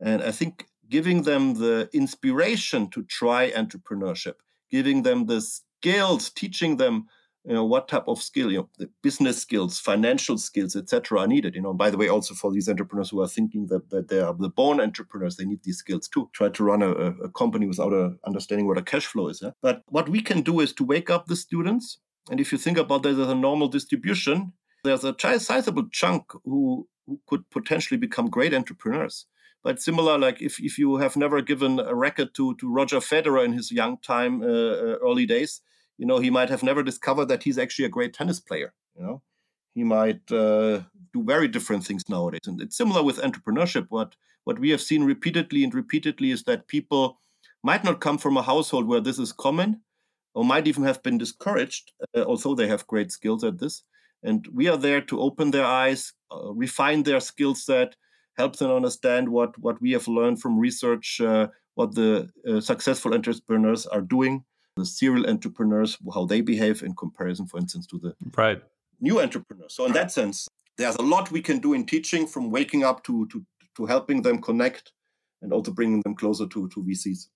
And 0.00 0.22
i 0.22 0.30
think 0.30 0.66
giving 0.88 1.22
them 1.22 1.54
the 1.54 1.88
inspiration 1.92 2.90
to 2.90 3.02
try 3.04 3.50
entrepreneurship 3.50 4.34
giving 4.70 5.02
them 5.02 5.26
the 5.26 5.40
skills 5.40 6.30
teaching 6.30 6.76
them 6.76 7.06
you 7.46 7.54
know 7.54 7.64
what 7.64 7.88
type 7.88 8.08
of 8.08 8.20
skill 8.20 8.50
you 8.50 8.58
know 8.58 8.68
the 8.78 8.90
business 9.02 9.38
skills 9.38 9.78
financial 9.78 10.36
skills 10.36 10.74
etc 10.74 11.20
are 11.20 11.26
needed 11.26 11.54
you 11.54 11.62
know. 11.62 11.72
By 11.72 11.90
the 11.90 11.96
way 11.96 12.08
also 12.08 12.34
for 12.34 12.52
these 12.52 12.68
entrepreneurs 12.68 13.10
who 13.10 13.22
are 13.22 13.28
thinking 13.28 13.66
that, 13.68 13.90
that 13.90 14.08
they 14.08 14.20
are 14.20 14.34
the 14.34 14.48
born 14.48 14.80
entrepreneurs 14.80 15.36
they 15.36 15.44
need 15.44 15.62
these 15.62 15.78
skills 15.78 16.08
too. 16.08 16.28
Try 16.32 16.48
to 16.48 16.64
run 16.64 16.82
a, 16.82 16.90
a 16.90 17.30
company 17.30 17.66
without 17.66 17.92
a 17.92 18.14
understanding 18.26 18.66
what 18.66 18.78
a 18.78 18.82
cash 18.82 19.06
flow 19.06 19.28
is 19.28 19.42
but 19.62 19.82
what 19.88 20.08
we 20.08 20.20
can 20.20 20.42
do 20.42 20.60
is 20.60 20.72
to 20.74 20.84
wake 20.84 21.10
up 21.10 21.26
the 21.26 21.36
students 21.36 21.98
and 22.30 22.40
if 22.40 22.50
you 22.52 22.58
think 22.58 22.78
about 22.78 23.02
that 23.02 23.18
as 23.18 23.28
a 23.28 23.34
normal 23.34 23.68
distribution 23.68 24.52
there's 24.86 25.04
a 25.04 25.14
sizable 25.38 25.88
chunk 25.90 26.32
who, 26.44 26.88
who 27.06 27.20
could 27.26 27.48
potentially 27.50 27.98
become 27.98 28.30
great 28.30 28.54
entrepreneurs. 28.54 29.26
But 29.62 29.82
similar 29.82 30.16
like 30.16 30.40
if, 30.40 30.60
if 30.60 30.78
you 30.78 30.96
have 30.96 31.16
never 31.16 31.42
given 31.42 31.80
a 31.80 31.94
racket 31.94 32.34
to, 32.34 32.54
to 32.56 32.72
roger 32.72 32.98
federer 32.98 33.44
in 33.44 33.52
his 33.52 33.72
young 33.72 33.98
time 33.98 34.42
uh, 34.42 34.46
uh 34.46 34.96
early 35.02 35.26
days 35.26 35.60
you 35.98 36.06
know, 36.06 36.18
he 36.18 36.30
might 36.30 36.50
have 36.50 36.62
never 36.62 36.82
discovered 36.82 37.26
that 37.26 37.42
he's 37.42 37.58
actually 37.58 37.86
a 37.86 37.90
great 37.90 38.12
tennis 38.12 38.40
player. 38.40 38.72
You 38.96 39.02
know, 39.02 39.22
he 39.74 39.84
might 39.84 40.30
uh, 40.30 40.82
do 41.12 41.22
very 41.24 41.48
different 41.48 41.84
things 41.84 42.08
nowadays. 42.08 42.46
And 42.46 42.60
it's 42.60 42.76
similar 42.76 43.02
with 43.02 43.18
entrepreneurship. 43.18 43.86
What 43.88 44.16
what 44.44 44.58
we 44.58 44.70
have 44.70 44.80
seen 44.80 45.02
repeatedly 45.02 45.64
and 45.64 45.74
repeatedly 45.74 46.30
is 46.30 46.44
that 46.44 46.68
people 46.68 47.18
might 47.64 47.82
not 47.82 48.00
come 48.00 48.16
from 48.16 48.36
a 48.36 48.42
household 48.42 48.86
where 48.86 49.00
this 49.00 49.18
is 49.18 49.32
common, 49.32 49.80
or 50.34 50.44
might 50.44 50.68
even 50.68 50.84
have 50.84 51.02
been 51.02 51.18
discouraged, 51.18 51.92
uh, 52.14 52.22
although 52.22 52.54
they 52.54 52.68
have 52.68 52.86
great 52.86 53.10
skills 53.10 53.42
at 53.42 53.58
this. 53.58 53.82
And 54.22 54.46
we 54.52 54.68
are 54.68 54.76
there 54.76 55.00
to 55.02 55.20
open 55.20 55.50
their 55.50 55.64
eyes, 55.64 56.12
uh, 56.30 56.52
refine 56.52 57.02
their 57.02 57.20
skill 57.20 57.54
set, 57.54 57.96
help 58.36 58.56
them 58.56 58.70
understand 58.70 59.28
what 59.28 59.58
what 59.58 59.80
we 59.80 59.92
have 59.92 60.08
learned 60.08 60.40
from 60.40 60.58
research, 60.58 61.20
uh, 61.20 61.48
what 61.74 61.94
the 61.94 62.28
uh, 62.48 62.60
successful 62.60 63.14
entrepreneurs 63.14 63.86
are 63.86 64.00
doing 64.00 64.44
the 64.76 64.84
serial 64.84 65.28
entrepreneurs, 65.28 65.98
how 66.12 66.26
they 66.26 66.40
behave 66.40 66.82
in 66.82 66.94
comparison, 66.94 67.46
for 67.46 67.58
instance, 67.58 67.86
to 67.86 67.98
the 67.98 68.14
right 68.36 68.62
new 69.00 69.20
entrepreneurs. 69.20 69.74
So 69.74 69.86
in 69.86 69.92
that 69.92 70.10
sense, 70.10 70.48
there's 70.78 70.96
a 70.96 71.02
lot 71.02 71.30
we 71.30 71.42
can 71.42 71.58
do 71.58 71.72
in 71.72 71.86
teaching, 71.86 72.26
from 72.26 72.50
waking 72.50 72.84
up 72.84 73.02
to 73.04 73.26
to 73.26 73.44
to 73.76 73.86
helping 73.86 74.22
them 74.22 74.40
connect, 74.40 74.92
and 75.42 75.52
also 75.52 75.72
bringing 75.72 76.02
them 76.02 76.14
closer 76.14 76.46
to 76.46 76.68
to 76.68 76.82
VCs. 76.82 77.28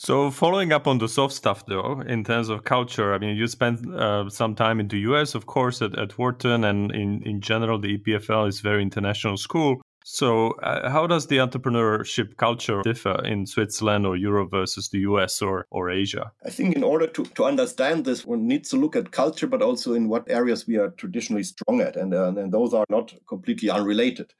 So, 0.00 0.30
following 0.30 0.72
up 0.72 0.86
on 0.86 0.98
the 0.98 1.08
soft 1.08 1.34
stuff, 1.34 1.66
though, 1.66 2.02
in 2.02 2.22
terms 2.22 2.50
of 2.50 2.62
culture, 2.62 3.12
I 3.12 3.18
mean, 3.18 3.36
you 3.36 3.48
spent 3.48 3.84
uh, 3.92 4.30
some 4.30 4.54
time 4.54 4.78
in 4.78 4.86
the 4.86 4.98
US, 5.10 5.34
of 5.34 5.46
course, 5.46 5.82
at, 5.82 5.98
at 5.98 6.16
Wharton, 6.16 6.62
and 6.62 6.92
in, 6.92 7.20
in 7.24 7.40
general, 7.40 7.80
the 7.80 7.98
EPFL 7.98 8.46
is 8.46 8.60
very 8.60 8.80
international 8.80 9.36
school. 9.36 9.80
So, 10.10 10.52
uh, 10.62 10.88
how 10.88 11.06
does 11.06 11.26
the 11.26 11.36
entrepreneurship 11.36 12.38
culture 12.38 12.80
differ 12.80 13.22
in 13.26 13.44
Switzerland 13.44 14.06
or 14.06 14.16
Europe 14.16 14.50
versus 14.50 14.88
the 14.88 15.00
US 15.00 15.42
or, 15.42 15.66
or 15.70 15.90
Asia? 15.90 16.32
I 16.46 16.48
think 16.48 16.74
in 16.74 16.82
order 16.82 17.06
to, 17.08 17.24
to 17.24 17.44
understand 17.44 18.06
this, 18.06 18.24
one 18.24 18.48
needs 18.48 18.70
to 18.70 18.78
look 18.78 18.96
at 18.96 19.10
culture, 19.10 19.46
but 19.46 19.60
also 19.60 19.92
in 19.92 20.08
what 20.08 20.24
areas 20.30 20.66
we 20.66 20.78
are 20.78 20.88
traditionally 20.92 21.42
strong 21.42 21.82
at. 21.82 21.94
And, 21.94 22.14
uh, 22.14 22.28
and 22.28 22.50
those 22.50 22.72
are 22.72 22.86
not 22.88 23.12
completely 23.28 23.68
unrelated. 23.68 24.32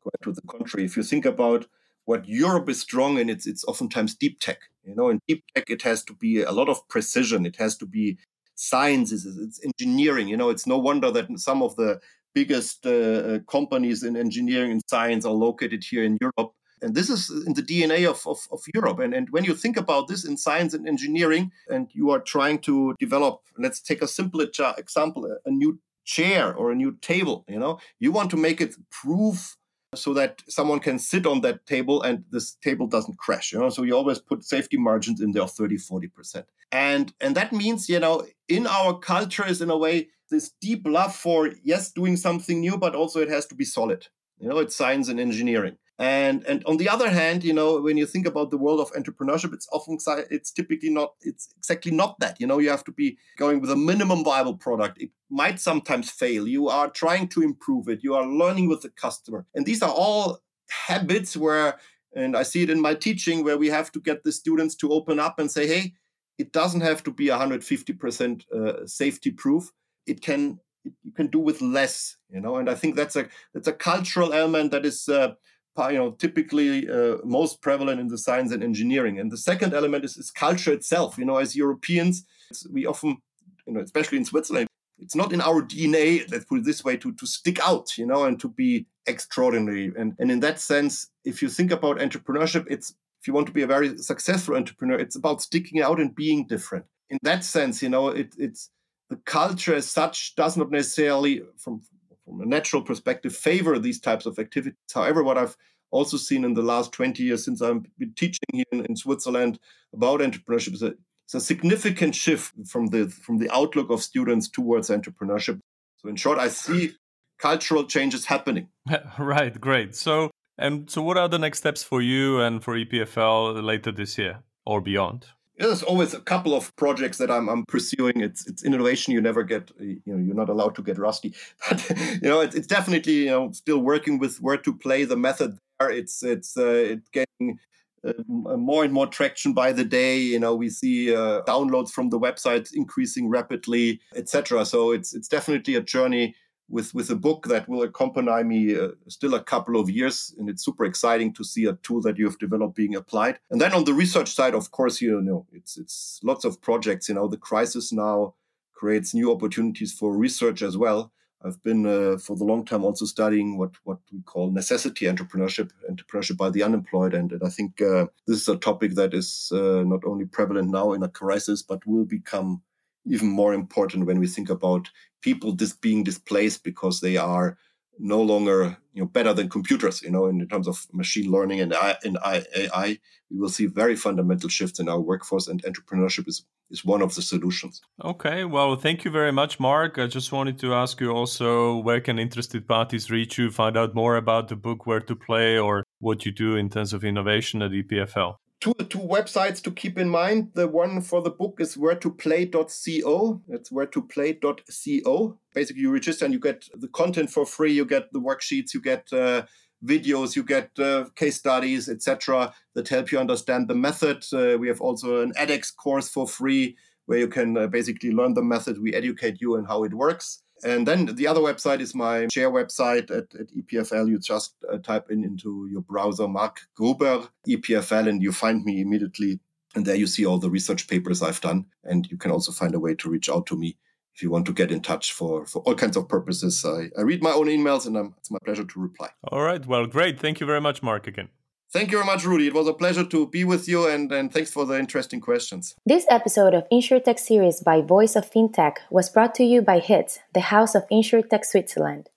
Quite 0.00 0.22
to 0.22 0.32
the 0.32 0.42
contrary, 0.46 0.86
if 0.86 0.96
you 0.96 1.02
think 1.02 1.26
about 1.26 1.66
what 2.04 2.28
Europe 2.28 2.68
is 2.68 2.80
strong 2.80 3.18
in, 3.18 3.28
it's, 3.28 3.48
it's 3.48 3.64
oftentimes 3.64 4.14
deep 4.14 4.38
tech. 4.38 4.60
You 4.84 4.94
know, 4.94 5.08
in 5.08 5.18
deep 5.26 5.42
tech, 5.56 5.64
it 5.68 5.82
has 5.82 6.04
to 6.04 6.14
be 6.14 6.42
a 6.42 6.52
lot 6.52 6.68
of 6.68 6.86
precision. 6.86 7.46
It 7.46 7.56
has 7.56 7.76
to 7.78 7.86
be 7.86 8.16
sciences, 8.54 9.26
it's 9.26 9.60
engineering. 9.64 10.28
You 10.28 10.36
know, 10.36 10.50
it's 10.50 10.68
no 10.68 10.78
wonder 10.78 11.10
that 11.10 11.26
some 11.38 11.64
of 11.64 11.74
the 11.74 12.00
biggest 12.36 12.84
uh, 12.84 12.90
uh, 12.90 13.38
companies 13.56 14.02
in 14.02 14.14
engineering 14.14 14.70
and 14.70 14.82
science 14.94 15.24
are 15.24 15.38
located 15.48 15.82
here 15.90 16.04
in 16.04 16.18
Europe. 16.20 16.52
And 16.82 16.94
this 16.94 17.08
is 17.08 17.22
in 17.46 17.54
the 17.54 17.62
DNA 17.70 18.00
of, 18.12 18.20
of, 18.26 18.40
of, 18.52 18.60
Europe. 18.74 18.98
And, 18.98 19.14
and 19.14 19.26
when 19.30 19.44
you 19.48 19.54
think 19.54 19.78
about 19.78 20.08
this 20.08 20.22
in 20.28 20.36
science 20.36 20.74
and 20.74 20.86
engineering, 20.86 21.50
and 21.74 21.88
you 21.98 22.10
are 22.10 22.20
trying 22.34 22.58
to 22.68 22.94
develop, 23.00 23.34
let's 23.64 23.80
take 23.80 24.02
a 24.02 24.14
simple 24.18 24.40
example, 24.84 25.22
a 25.46 25.50
new 25.50 25.80
chair 26.04 26.54
or 26.54 26.70
a 26.70 26.74
new 26.82 26.92
table, 27.00 27.44
you 27.48 27.58
know, 27.58 27.78
you 27.98 28.12
want 28.12 28.30
to 28.32 28.36
make 28.36 28.60
it 28.60 28.76
proof 28.90 29.56
so 29.94 30.12
that 30.14 30.42
someone 30.48 30.80
can 30.80 30.98
sit 30.98 31.26
on 31.26 31.40
that 31.40 31.64
table 31.66 32.02
and 32.02 32.24
this 32.30 32.54
table 32.54 32.86
doesn't 32.86 33.18
crash 33.18 33.52
you 33.52 33.58
know? 33.58 33.70
So 33.70 33.82
you 33.82 33.96
always 33.96 34.18
put 34.18 34.44
safety 34.44 34.76
margins 34.76 35.20
in 35.20 35.32
there 35.32 35.42
of 35.42 35.52
30 35.52 35.76
40% 35.76 36.44
and 36.72 37.12
and 37.20 37.34
that 37.36 37.52
means 37.52 37.88
you 37.88 38.00
know 38.00 38.26
in 38.48 38.66
our 38.66 38.98
culture 38.98 39.46
is 39.46 39.62
in 39.62 39.70
a 39.70 39.76
way 39.76 40.08
this 40.30 40.50
deep 40.60 40.82
love 40.86 41.14
for 41.14 41.50
yes 41.62 41.92
doing 41.92 42.16
something 42.16 42.60
new 42.60 42.76
but 42.76 42.94
also 42.94 43.20
it 43.20 43.28
has 43.28 43.46
to 43.46 43.54
be 43.54 43.64
solid. 43.64 44.06
You 44.38 44.48
know 44.48 44.58
it's 44.58 44.76
science 44.76 45.08
and 45.08 45.18
engineering 45.20 45.78
and 45.98 46.44
and 46.46 46.62
on 46.66 46.76
the 46.76 46.88
other 46.88 47.08
hand 47.10 47.42
you 47.42 47.52
know 47.52 47.80
when 47.80 47.96
you 47.96 48.04
think 48.04 48.26
about 48.26 48.50
the 48.50 48.58
world 48.58 48.80
of 48.80 48.92
entrepreneurship 48.92 49.54
it's 49.54 49.68
often 49.72 49.96
it's 50.30 50.50
typically 50.50 50.90
not 50.90 51.14
it's 51.22 51.48
exactly 51.56 51.90
not 51.90 52.20
that 52.20 52.38
you 52.38 52.46
know 52.46 52.58
you 52.58 52.68
have 52.68 52.84
to 52.84 52.92
be 52.92 53.16
going 53.38 53.60
with 53.62 53.70
a 53.70 53.76
minimum 53.76 54.22
viable 54.22 54.56
product 54.56 55.00
it 55.00 55.10
might 55.30 55.58
sometimes 55.58 56.10
fail 56.10 56.46
you 56.46 56.68
are 56.68 56.90
trying 56.90 57.26
to 57.26 57.42
improve 57.42 57.88
it 57.88 58.00
you 58.02 58.14
are 58.14 58.26
learning 58.26 58.68
with 58.68 58.82
the 58.82 58.90
customer 58.90 59.46
and 59.54 59.64
these 59.64 59.82
are 59.82 59.90
all 59.90 60.38
habits 60.86 61.36
where 61.36 61.78
And 62.16 62.34
I 62.34 62.44
see 62.44 62.62
it 62.62 62.70
in 62.70 62.80
my 62.80 62.94
teaching 62.94 63.44
where 63.44 63.58
we 63.58 63.68
have 63.68 63.92
to 63.92 64.00
get 64.00 64.24
the 64.24 64.32
students 64.32 64.74
to 64.76 64.90
open 64.90 65.20
up 65.20 65.38
and 65.38 65.50
say, 65.50 65.66
hey, 65.66 65.92
it 66.38 66.50
doesn't 66.50 66.80
have 66.80 67.02
to 67.04 67.10
be 67.10 67.26
150% 67.26 68.50
uh, 68.50 68.86
safety 68.86 69.30
proof. 69.30 69.70
It 70.06 70.22
can 70.22 70.58
you 71.02 71.12
can 71.16 71.26
do 71.26 71.40
with 71.40 71.60
less, 71.60 72.16
you 72.30 72.40
know. 72.40 72.56
And 72.56 72.70
I 72.70 72.74
think 72.74 72.94
that's 72.94 73.16
a 73.16 73.26
that's 73.52 73.66
a 73.66 73.72
cultural 73.72 74.32
element 74.32 74.70
that 74.70 74.86
is 74.86 75.08
uh, 75.08 75.34
you 75.78 75.98
know 75.98 76.12
typically 76.12 76.88
uh, 76.88 77.16
most 77.24 77.60
prevalent 77.60 78.00
in 78.00 78.08
the 78.08 78.18
science 78.18 78.52
and 78.52 78.62
engineering. 78.62 79.18
And 79.18 79.30
the 79.30 79.38
second 79.38 79.74
element 79.74 80.04
is, 80.04 80.16
is 80.16 80.30
culture 80.30 80.72
itself. 80.72 81.18
You 81.18 81.24
know, 81.24 81.36
as 81.36 81.56
Europeans, 81.56 82.24
we 82.70 82.86
often, 82.86 83.18
you 83.66 83.74
know, 83.74 83.80
especially 83.80 84.18
in 84.18 84.24
Switzerland, 84.24 84.68
it's 84.98 85.14
not 85.14 85.32
in 85.32 85.40
our 85.40 85.62
DNA, 85.62 86.30
let's 86.30 86.46
put 86.46 86.60
it 86.60 86.64
this 86.64 86.82
way, 86.82 86.96
to, 86.96 87.12
to 87.12 87.26
stick 87.26 87.58
out, 87.60 87.98
you 87.98 88.06
know, 88.06 88.24
and 88.24 88.40
to 88.40 88.48
be 88.48 88.86
extraordinary. 89.06 89.92
And, 89.96 90.14
and 90.18 90.30
in 90.30 90.40
that 90.40 90.58
sense, 90.60 91.10
if 91.24 91.42
you 91.42 91.48
think 91.48 91.70
about 91.70 91.98
entrepreneurship, 91.98 92.66
it's 92.70 92.94
if 93.20 93.26
you 93.26 93.34
want 93.34 93.46
to 93.48 93.52
be 93.52 93.62
a 93.62 93.66
very 93.66 93.98
successful 93.98 94.56
entrepreneur, 94.56 94.98
it's 94.98 95.16
about 95.16 95.42
sticking 95.42 95.82
out 95.82 96.00
and 96.00 96.14
being 96.14 96.46
different. 96.46 96.84
In 97.10 97.18
that 97.22 97.44
sense, 97.44 97.82
you 97.82 97.88
know, 97.88 98.08
it, 98.08 98.34
it's 98.38 98.70
the 99.10 99.16
culture 99.16 99.74
as 99.74 99.90
such 99.90 100.34
does 100.36 100.56
not 100.56 100.70
necessarily, 100.70 101.42
from 101.56 101.82
from 102.26 102.40
a 102.40 102.46
natural 102.46 102.82
perspective, 102.82 103.34
favor 103.34 103.78
these 103.78 104.00
types 104.00 104.26
of 104.26 104.38
activities. 104.38 104.76
However, 104.92 105.22
what 105.22 105.38
I've 105.38 105.56
also 105.90 106.16
seen 106.16 106.44
in 106.44 106.54
the 106.54 106.62
last 106.62 106.92
20 106.92 107.22
years 107.22 107.44
since 107.44 107.62
I've 107.62 107.82
been 107.98 108.12
teaching 108.14 108.48
here 108.52 108.64
in, 108.72 108.84
in 108.84 108.96
Switzerland 108.96 109.58
about 109.94 110.20
entrepreneurship 110.20 110.74
is 110.74 110.82
a, 110.82 110.94
it's 111.24 111.34
a 111.34 111.40
significant 111.40 112.14
shift 112.14 112.52
from 112.68 112.88
the 112.88 113.08
from 113.08 113.38
the 113.38 113.50
outlook 113.50 113.90
of 113.90 114.02
students 114.02 114.48
towards 114.48 114.90
entrepreneurship. 114.90 115.60
So 115.96 116.08
in 116.08 116.16
short, 116.16 116.38
I 116.38 116.48
see 116.48 116.92
cultural 117.38 117.84
changes 117.84 118.26
happening. 118.26 118.68
right, 119.18 119.58
great. 119.60 119.94
So 119.94 120.30
and 120.58 120.90
so 120.90 121.02
what 121.02 121.18
are 121.18 121.28
the 121.28 121.38
next 121.38 121.58
steps 121.58 121.82
for 121.82 122.00
you 122.02 122.40
and 122.40 122.62
for 122.62 122.74
EPFL 122.74 123.62
later 123.62 123.92
this 123.92 124.18
year 124.18 124.40
or 124.64 124.80
beyond? 124.80 125.26
There's 125.58 125.82
always 125.82 126.14
a 126.14 126.20
couple 126.20 126.54
of 126.54 126.74
projects 126.76 127.18
that 127.18 127.30
I'm, 127.30 127.48
I'm 127.48 127.64
pursuing. 127.66 128.20
It's 128.20 128.46
it's 128.46 128.64
innovation. 128.64 129.12
You 129.12 129.20
never 129.20 129.42
get 129.42 129.70
you 129.78 130.00
know 130.06 130.18
you're 130.18 130.34
not 130.34 130.48
allowed 130.48 130.74
to 130.76 130.82
get 130.82 130.98
rusty, 130.98 131.34
but 131.68 131.88
you 132.22 132.28
know 132.28 132.40
it's, 132.40 132.54
it's 132.54 132.66
definitely 132.66 133.24
you 133.24 133.30
know 133.30 133.52
still 133.52 133.78
working 133.78 134.18
with 134.18 134.40
where 134.40 134.58
to 134.58 134.74
play 134.74 135.04
the 135.04 135.16
method 135.16 135.58
there. 135.78 135.90
It's 135.90 136.22
it's 136.22 136.56
uh, 136.56 136.66
it's 136.66 137.08
getting 137.10 137.58
uh, 138.06 138.12
more 138.28 138.84
and 138.84 138.92
more 138.92 139.06
traction 139.06 139.54
by 139.54 139.72
the 139.72 139.84
day. 139.84 140.18
You 140.18 140.38
know 140.38 140.54
we 140.54 140.68
see 140.68 141.14
uh, 141.14 141.42
downloads 141.42 141.90
from 141.90 142.10
the 142.10 142.20
website 142.20 142.70
increasing 142.74 143.28
rapidly, 143.28 144.00
etc. 144.14 144.64
So 144.66 144.92
it's 144.92 145.14
it's 145.14 145.28
definitely 145.28 145.74
a 145.76 145.82
journey 145.82 146.34
with 146.68 146.94
with 146.94 147.10
a 147.10 147.16
book 147.16 147.46
that 147.48 147.68
will 147.68 147.82
accompany 147.82 148.42
me 148.42 148.76
uh, 148.76 148.88
still 149.08 149.34
a 149.34 149.42
couple 149.42 149.78
of 149.78 149.88
years 149.88 150.34
and 150.38 150.48
it's 150.48 150.64
super 150.64 150.84
exciting 150.84 151.32
to 151.32 151.44
see 151.44 151.64
a 151.66 151.74
tool 151.74 152.00
that 152.02 152.18
you 152.18 152.24
have 152.24 152.38
developed 152.38 152.74
being 152.74 152.96
applied. 152.96 153.38
And 153.50 153.60
then 153.60 153.72
on 153.72 153.84
the 153.84 153.94
research 153.94 154.34
side 154.34 154.54
of 154.54 154.70
course 154.70 155.00
you 155.00 155.20
know 155.20 155.46
it's 155.52 155.76
it's 155.76 156.20
lots 156.22 156.44
of 156.44 156.60
projects 156.60 157.08
you 157.08 157.14
know 157.14 157.28
the 157.28 157.36
crisis 157.36 157.92
now 157.92 158.34
creates 158.74 159.14
new 159.14 159.32
opportunities 159.32 159.92
for 159.92 160.16
research 160.16 160.62
as 160.62 160.76
well. 160.76 161.12
I've 161.44 161.62
been 161.62 161.86
uh, 161.86 162.18
for 162.18 162.34
the 162.34 162.44
long 162.44 162.64
time 162.64 162.84
also 162.84 163.04
studying 163.04 163.58
what 163.58 163.72
what 163.84 163.98
we 164.12 164.20
call 164.22 164.50
necessity 164.50 165.06
entrepreneurship 165.06 165.70
entrepreneurship 165.88 166.36
by 166.36 166.50
the 166.50 166.62
unemployed. 166.62 167.14
And, 167.14 167.30
and 167.32 167.42
i 167.44 167.48
think 167.48 167.80
uh, 167.80 168.06
this 168.26 168.40
is 168.40 168.48
a 168.48 168.56
topic 168.56 168.94
that 168.94 169.14
is 169.14 169.52
uh, 169.52 169.84
not 169.84 170.04
only 170.04 170.24
prevalent 170.24 170.70
now 170.70 170.92
in 170.94 171.02
a 171.02 171.08
crisis 171.08 171.62
but 171.62 171.86
will 171.86 172.04
become 172.04 172.62
even 173.06 173.28
more 173.28 173.54
important 173.54 174.06
when 174.06 174.18
we 174.18 174.26
think 174.26 174.50
about 174.50 174.90
people 175.22 175.52
dis- 175.52 175.72
being 175.72 176.04
displaced 176.04 176.64
because 176.64 177.00
they 177.00 177.16
are 177.16 177.56
no 177.98 178.20
longer 178.20 178.76
you 178.92 179.02
know 179.02 179.08
better 179.08 179.32
than 179.32 179.48
computers 179.48 180.02
you 180.02 180.10
know 180.10 180.26
in 180.26 180.46
terms 180.48 180.68
of 180.68 180.86
machine 180.92 181.30
learning 181.30 181.60
and 181.60 181.74
in 182.04 182.16
AI 182.24 182.98
we 183.30 183.38
will 183.38 183.48
see 183.48 183.66
very 183.66 183.96
fundamental 183.96 184.48
shifts 184.48 184.78
in 184.78 184.88
our 184.88 185.00
workforce 185.00 185.48
and 185.48 185.62
entrepreneurship 185.62 186.28
is 186.28 186.44
is 186.68 186.84
one 186.84 187.00
of 187.00 187.14
the 187.14 187.22
solutions. 187.22 187.80
Okay 188.04 188.44
well 188.44 188.76
thank 188.76 189.04
you 189.04 189.10
very 189.10 189.32
much 189.32 189.60
mark. 189.60 189.98
I 189.98 190.06
just 190.08 190.32
wanted 190.32 190.58
to 190.58 190.74
ask 190.74 191.00
you 191.00 191.10
also 191.10 191.78
where 191.78 192.00
can 192.00 192.18
interested 192.18 192.66
parties 192.66 193.10
reach 193.10 193.38
you 193.38 193.50
find 193.50 193.76
out 193.76 193.94
more 193.94 194.16
about 194.16 194.48
the 194.48 194.56
book 194.56 194.86
where 194.86 195.00
to 195.00 195.16
play 195.16 195.58
or 195.58 195.84
what 196.00 196.26
you 196.26 196.32
do 196.32 196.56
in 196.56 196.68
terms 196.68 196.92
of 196.92 197.04
innovation 197.04 197.62
at 197.62 197.70
epfl 197.70 198.36
two 198.66 198.84
two 198.86 198.98
websites 198.98 199.62
to 199.62 199.70
keep 199.70 199.96
in 199.96 200.08
mind. 200.08 200.50
The 200.54 200.66
one 200.66 201.00
for 201.00 201.22
the 201.22 201.30
book 201.30 201.58
is 201.60 201.76
where 201.76 201.94
to 201.94 202.10
play.co. 202.10 203.42
It's 203.48 203.70
where 203.70 203.86
to 203.86 204.02
play.co. 204.02 205.38
Basically, 205.54 205.82
you 205.82 205.92
register 205.92 206.24
and 206.24 206.34
you 206.34 206.40
get 206.40 206.68
the 206.74 206.88
content 206.88 207.30
for 207.30 207.46
free. 207.46 207.72
You 207.72 207.84
get 207.84 208.12
the 208.12 208.20
worksheets. 208.20 208.74
You 208.74 208.80
get 208.80 209.06
uh, 209.12 209.42
videos. 209.84 210.34
You 210.34 210.42
get 210.42 210.70
uh, 210.78 211.04
case 211.14 211.36
studies, 211.36 211.88
etc. 211.88 212.52
That 212.74 212.88
help 212.88 213.12
you 213.12 213.20
understand 213.20 213.68
the 213.68 213.74
method. 213.74 214.24
Uh, 214.32 214.58
we 214.58 214.66
have 214.68 214.80
also 214.80 215.22
an 215.22 215.32
edX 215.34 215.74
course 215.74 216.08
for 216.08 216.26
free 216.26 216.76
where 217.06 217.18
you 217.18 217.28
can 217.28 217.56
uh, 217.56 217.68
basically 217.68 218.10
learn 218.10 218.34
the 218.34 218.42
method. 218.42 218.82
We 218.82 218.94
educate 218.94 219.40
you 219.40 219.56
on 219.56 219.64
how 219.64 219.84
it 219.84 219.94
works. 219.94 220.42
And 220.64 220.86
then 220.86 221.06
the 221.06 221.26
other 221.26 221.40
website 221.40 221.80
is 221.80 221.94
my 221.94 222.28
share 222.32 222.50
website 222.50 223.10
at, 223.10 223.34
at 223.38 223.48
EPFL. 223.54 224.08
You 224.08 224.18
just 224.18 224.54
uh, 224.72 224.78
type 224.78 225.10
in 225.10 225.24
into 225.24 225.68
your 225.70 225.82
browser 225.82 226.26
Marc 226.28 226.60
Gruber 226.74 227.28
EPFL 227.46 228.08
and 228.08 228.22
you 228.22 228.32
find 228.32 228.64
me 228.64 228.80
immediately. 228.80 229.40
And 229.74 229.84
there 229.84 229.96
you 229.96 230.06
see 230.06 230.24
all 230.24 230.38
the 230.38 230.50
research 230.50 230.88
papers 230.88 231.22
I've 231.22 231.40
done. 231.40 231.66
And 231.84 232.10
you 232.10 232.16
can 232.16 232.30
also 232.30 232.52
find 232.52 232.74
a 232.74 232.80
way 232.80 232.94
to 232.94 233.10
reach 233.10 233.28
out 233.28 233.46
to 233.46 233.56
me 233.56 233.76
if 234.14 234.22
you 234.22 234.30
want 234.30 234.46
to 234.46 234.54
get 234.54 234.72
in 234.72 234.80
touch 234.80 235.12
for, 235.12 235.44
for 235.44 235.60
all 235.62 235.74
kinds 235.74 235.96
of 235.96 236.08
purposes. 236.08 236.64
I, 236.64 236.88
I 236.98 237.02
read 237.02 237.22
my 237.22 237.32
own 237.32 237.48
emails 237.48 237.86
and 237.86 237.98
I'm, 237.98 238.14
it's 238.16 238.30
my 238.30 238.38
pleasure 238.42 238.64
to 238.64 238.80
reply. 238.80 239.10
All 239.30 239.42
right. 239.42 239.64
Well, 239.66 239.86
great. 239.86 240.18
Thank 240.18 240.40
you 240.40 240.46
very 240.46 240.60
much, 240.60 240.82
Marc, 240.82 241.06
again. 241.06 241.28
Thank 241.76 241.92
you 241.92 241.98
very 241.98 242.06
much, 242.06 242.24
Rudy. 242.24 242.46
It 242.46 242.54
was 242.54 242.68
a 242.68 242.72
pleasure 242.72 243.04
to 243.04 243.26
be 243.26 243.44
with 243.44 243.68
you, 243.68 243.86
and, 243.86 244.10
and 244.10 244.32
thanks 244.32 244.50
for 244.50 244.64
the 244.64 244.78
interesting 244.78 245.20
questions. 245.20 245.74
This 245.84 246.06
episode 246.08 246.54
of 246.54 246.66
InsurTech 246.72 247.18
series 247.18 247.60
by 247.60 247.82
Voice 247.82 248.16
of 248.16 248.30
FinTech 248.30 248.76
was 248.88 249.10
brought 249.10 249.34
to 249.34 249.44
you 249.44 249.60
by 249.60 249.80
HITS, 249.80 250.20
the 250.32 250.40
House 250.40 250.74
of 250.74 250.88
InsurTech 250.90 251.44
Switzerland. 251.44 252.08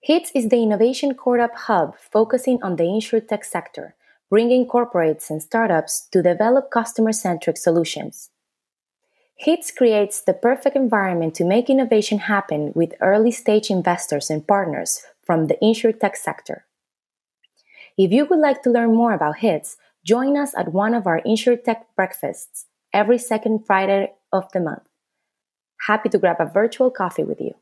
HITS 0.00 0.30
is 0.34 0.48
the 0.48 0.62
innovation 0.62 1.12
core 1.12 1.46
hub 1.54 1.96
focusing 2.10 2.58
on 2.62 2.76
the 2.76 2.84
InsurTech 2.84 3.44
sector, 3.44 3.96
bringing 4.30 4.66
corporates 4.66 5.28
and 5.28 5.42
startups 5.42 6.08
to 6.12 6.22
develop 6.22 6.70
customer 6.70 7.12
centric 7.12 7.58
solutions. 7.58 8.30
HITS 9.36 9.72
creates 9.72 10.22
the 10.22 10.32
perfect 10.32 10.74
environment 10.74 11.34
to 11.34 11.44
make 11.44 11.68
innovation 11.68 12.16
happen 12.16 12.72
with 12.74 12.94
early 13.02 13.30
stage 13.30 13.68
investors 13.68 14.30
and 14.30 14.48
partners 14.48 15.02
from 15.22 15.48
the 15.48 15.58
InsurTech 15.62 16.16
sector. 16.16 16.64
If 17.96 18.10
you 18.10 18.24
would 18.24 18.40
like 18.40 18.62
to 18.62 18.70
learn 18.70 18.94
more 18.94 19.12
about 19.12 19.38
HITS, 19.38 19.76
join 20.04 20.36
us 20.36 20.52
at 20.56 20.72
one 20.72 20.94
of 20.94 21.06
our 21.06 21.20
InsurTech 21.22 21.82
breakfasts 21.94 22.66
every 22.92 23.18
second 23.18 23.66
Friday 23.66 24.12
of 24.32 24.50
the 24.52 24.60
month. 24.60 24.88
Happy 25.86 26.08
to 26.08 26.18
grab 26.18 26.36
a 26.40 26.46
virtual 26.46 26.90
coffee 26.90 27.22
with 27.22 27.40
you. 27.40 27.54